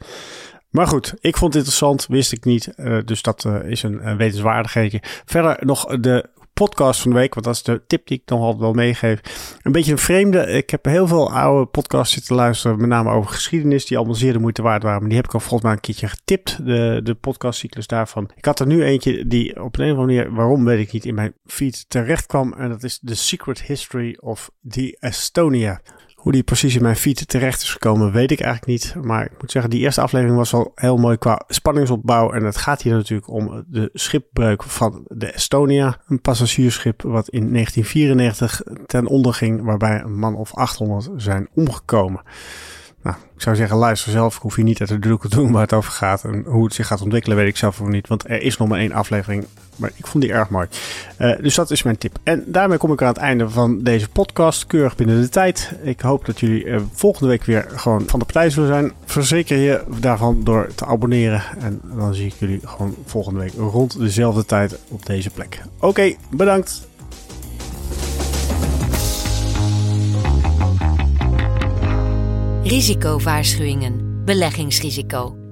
Maar 0.69 0.87
goed, 0.87 1.13
ik 1.19 1.37
vond 1.37 1.53
het 1.53 1.63
interessant, 1.63 2.05
wist 2.07 2.31
ik 2.31 2.45
niet. 2.45 2.73
Uh, 2.77 2.97
dus 3.05 3.21
dat 3.21 3.43
uh, 3.43 3.63
is 3.63 3.83
een, 3.83 4.07
een 4.07 4.17
wetenswaardigheidje. 4.17 5.01
Verder 5.25 5.57
nog 5.65 5.85
de 5.85 6.29
podcast 6.53 7.01
van 7.01 7.11
de 7.11 7.17
week, 7.17 7.33
want 7.33 7.45
dat 7.45 7.55
is 7.55 7.63
de 7.63 7.81
tip 7.87 8.07
die 8.07 8.21
ik 8.23 8.29
nog 8.29 8.39
altijd 8.39 8.61
wel 8.61 8.73
meegeef. 8.73 9.19
Een 9.61 9.71
beetje 9.71 9.91
een 9.91 9.97
vreemde. 9.97 10.47
Ik 10.47 10.69
heb 10.69 10.85
heel 10.85 11.07
veel 11.07 11.31
oude 11.31 11.65
podcasts 11.65 12.13
zitten 12.13 12.35
luisteren, 12.35 12.77
met 12.77 12.89
name 12.89 13.11
over 13.11 13.31
geschiedenis, 13.31 13.85
die 13.85 13.97
allemaal 13.97 14.15
zeer 14.15 14.33
de 14.33 14.39
moeite 14.39 14.61
waard 14.61 14.83
waren. 14.83 14.99
Maar 14.99 15.09
die 15.09 15.17
heb 15.17 15.27
ik 15.27 15.33
al 15.33 15.39
volgens 15.39 15.63
mij 15.63 15.71
een 15.71 15.79
keertje 15.79 16.07
getipt, 16.07 16.65
de, 16.65 16.99
de 17.03 17.15
podcastcyclus 17.15 17.87
daarvan. 17.87 18.31
Ik 18.35 18.45
had 18.45 18.59
er 18.59 18.67
nu 18.67 18.83
eentje 18.83 19.27
die 19.27 19.63
op 19.63 19.77
een 19.77 19.91
of 19.91 19.97
andere 19.97 20.05
manier, 20.05 20.33
waarom 20.35 20.65
weet 20.65 20.79
ik 20.79 20.91
niet, 20.91 21.05
in 21.05 21.15
mijn 21.15 21.33
feed 21.45 21.85
terecht 21.87 22.25
kwam. 22.25 22.53
En 22.53 22.69
dat 22.69 22.83
is 22.83 22.99
The 23.03 23.15
Secret 23.15 23.61
History 23.61 24.17
of 24.19 24.51
the 24.69 24.97
Estonia. 24.99 25.81
Hoe 26.19 26.31
die 26.31 26.43
precies 26.43 26.75
in 26.75 26.81
mijn 26.81 26.95
feed 26.95 27.27
terecht 27.27 27.61
is 27.61 27.71
gekomen, 27.71 28.11
weet 28.11 28.31
ik 28.31 28.39
eigenlijk 28.39 28.71
niet. 28.71 29.03
Maar 29.05 29.25
ik 29.25 29.41
moet 29.41 29.51
zeggen, 29.51 29.71
die 29.71 29.79
eerste 29.79 30.01
aflevering 30.01 30.37
was 30.37 30.51
wel 30.51 30.71
heel 30.75 30.97
mooi 30.97 31.17
qua 31.17 31.41
spanningsopbouw. 31.47 32.31
En 32.31 32.43
het 32.43 32.57
gaat 32.57 32.81
hier 32.81 32.93
natuurlijk 32.93 33.29
om 33.29 33.63
de 33.67 33.89
schipbreuk 33.93 34.63
van 34.63 35.05
de 35.07 35.31
Estonia. 35.31 35.97
Een 36.07 36.21
passagiersschip 36.21 37.01
wat 37.01 37.29
in 37.29 37.53
1994 37.53 38.61
ten 38.85 39.07
onder 39.07 39.33
ging, 39.33 39.63
waarbij 39.63 40.01
een 40.01 40.19
man 40.19 40.35
of 40.35 40.53
800 40.53 41.09
zijn 41.15 41.49
omgekomen. 41.53 42.21
Nou, 43.03 43.15
ik 43.35 43.41
zou 43.41 43.55
zeggen, 43.55 43.77
luister 43.77 44.11
zelf. 44.11 44.35
Ik 44.35 44.41
hoef 44.41 44.55
je 44.55 44.63
niet 44.63 44.79
uit 44.79 44.89
de 44.89 44.99
druk 44.99 45.21
te 45.21 45.29
doen 45.29 45.51
waar 45.51 45.61
het 45.61 45.73
over 45.73 45.91
gaat. 45.91 46.23
En 46.23 46.43
hoe 46.45 46.63
het 46.63 46.73
zich 46.73 46.87
gaat 46.87 47.01
ontwikkelen, 47.01 47.37
weet 47.37 47.47
ik 47.47 47.57
zelf 47.57 47.79
nog 47.79 47.89
niet. 47.89 48.07
Want 48.07 48.29
er 48.29 48.41
is 48.41 48.57
nog 48.57 48.67
maar 48.67 48.79
één 48.79 48.91
aflevering. 48.91 49.45
Maar 49.79 49.91
ik 49.95 50.07
vond 50.07 50.23
die 50.23 50.33
erg 50.33 50.49
mooi. 50.49 50.67
Uh, 51.19 51.35
dus 51.41 51.55
dat 51.55 51.71
is 51.71 51.83
mijn 51.83 51.97
tip. 51.97 52.17
En 52.23 52.43
daarmee 52.47 52.77
kom 52.77 52.91
ik 52.91 53.01
aan 53.01 53.07
het 53.07 53.17
einde 53.17 53.49
van 53.49 53.83
deze 53.83 54.09
podcast. 54.09 54.65
Keurig 54.65 54.95
binnen 54.95 55.21
de 55.21 55.29
tijd. 55.29 55.71
Ik 55.81 56.01
hoop 56.01 56.25
dat 56.25 56.39
jullie 56.39 56.65
uh, 56.65 56.79
volgende 56.93 57.29
week 57.29 57.43
weer 57.43 57.67
gewoon 57.75 58.03
van 58.07 58.19
de 58.19 58.25
partij 58.25 58.49
zullen 58.49 58.69
zijn. 58.69 58.91
Verzeker 59.05 59.57
je 59.57 59.83
daarvan 59.99 60.43
door 60.43 60.69
te 60.75 60.85
abonneren. 60.85 61.43
En 61.59 61.81
dan 61.97 62.13
zie 62.13 62.25
ik 62.25 62.33
jullie 62.37 62.59
gewoon 62.63 62.95
volgende 63.05 63.39
week 63.39 63.53
rond 63.57 63.99
dezelfde 63.99 64.45
tijd 64.45 64.79
op 64.87 65.05
deze 65.05 65.29
plek. 65.29 65.61
Oké, 65.79 66.15
bedankt. 66.31 66.87
Risicowaarschuwingen. 72.63 74.23
Beleggingsrisico. 74.25 75.38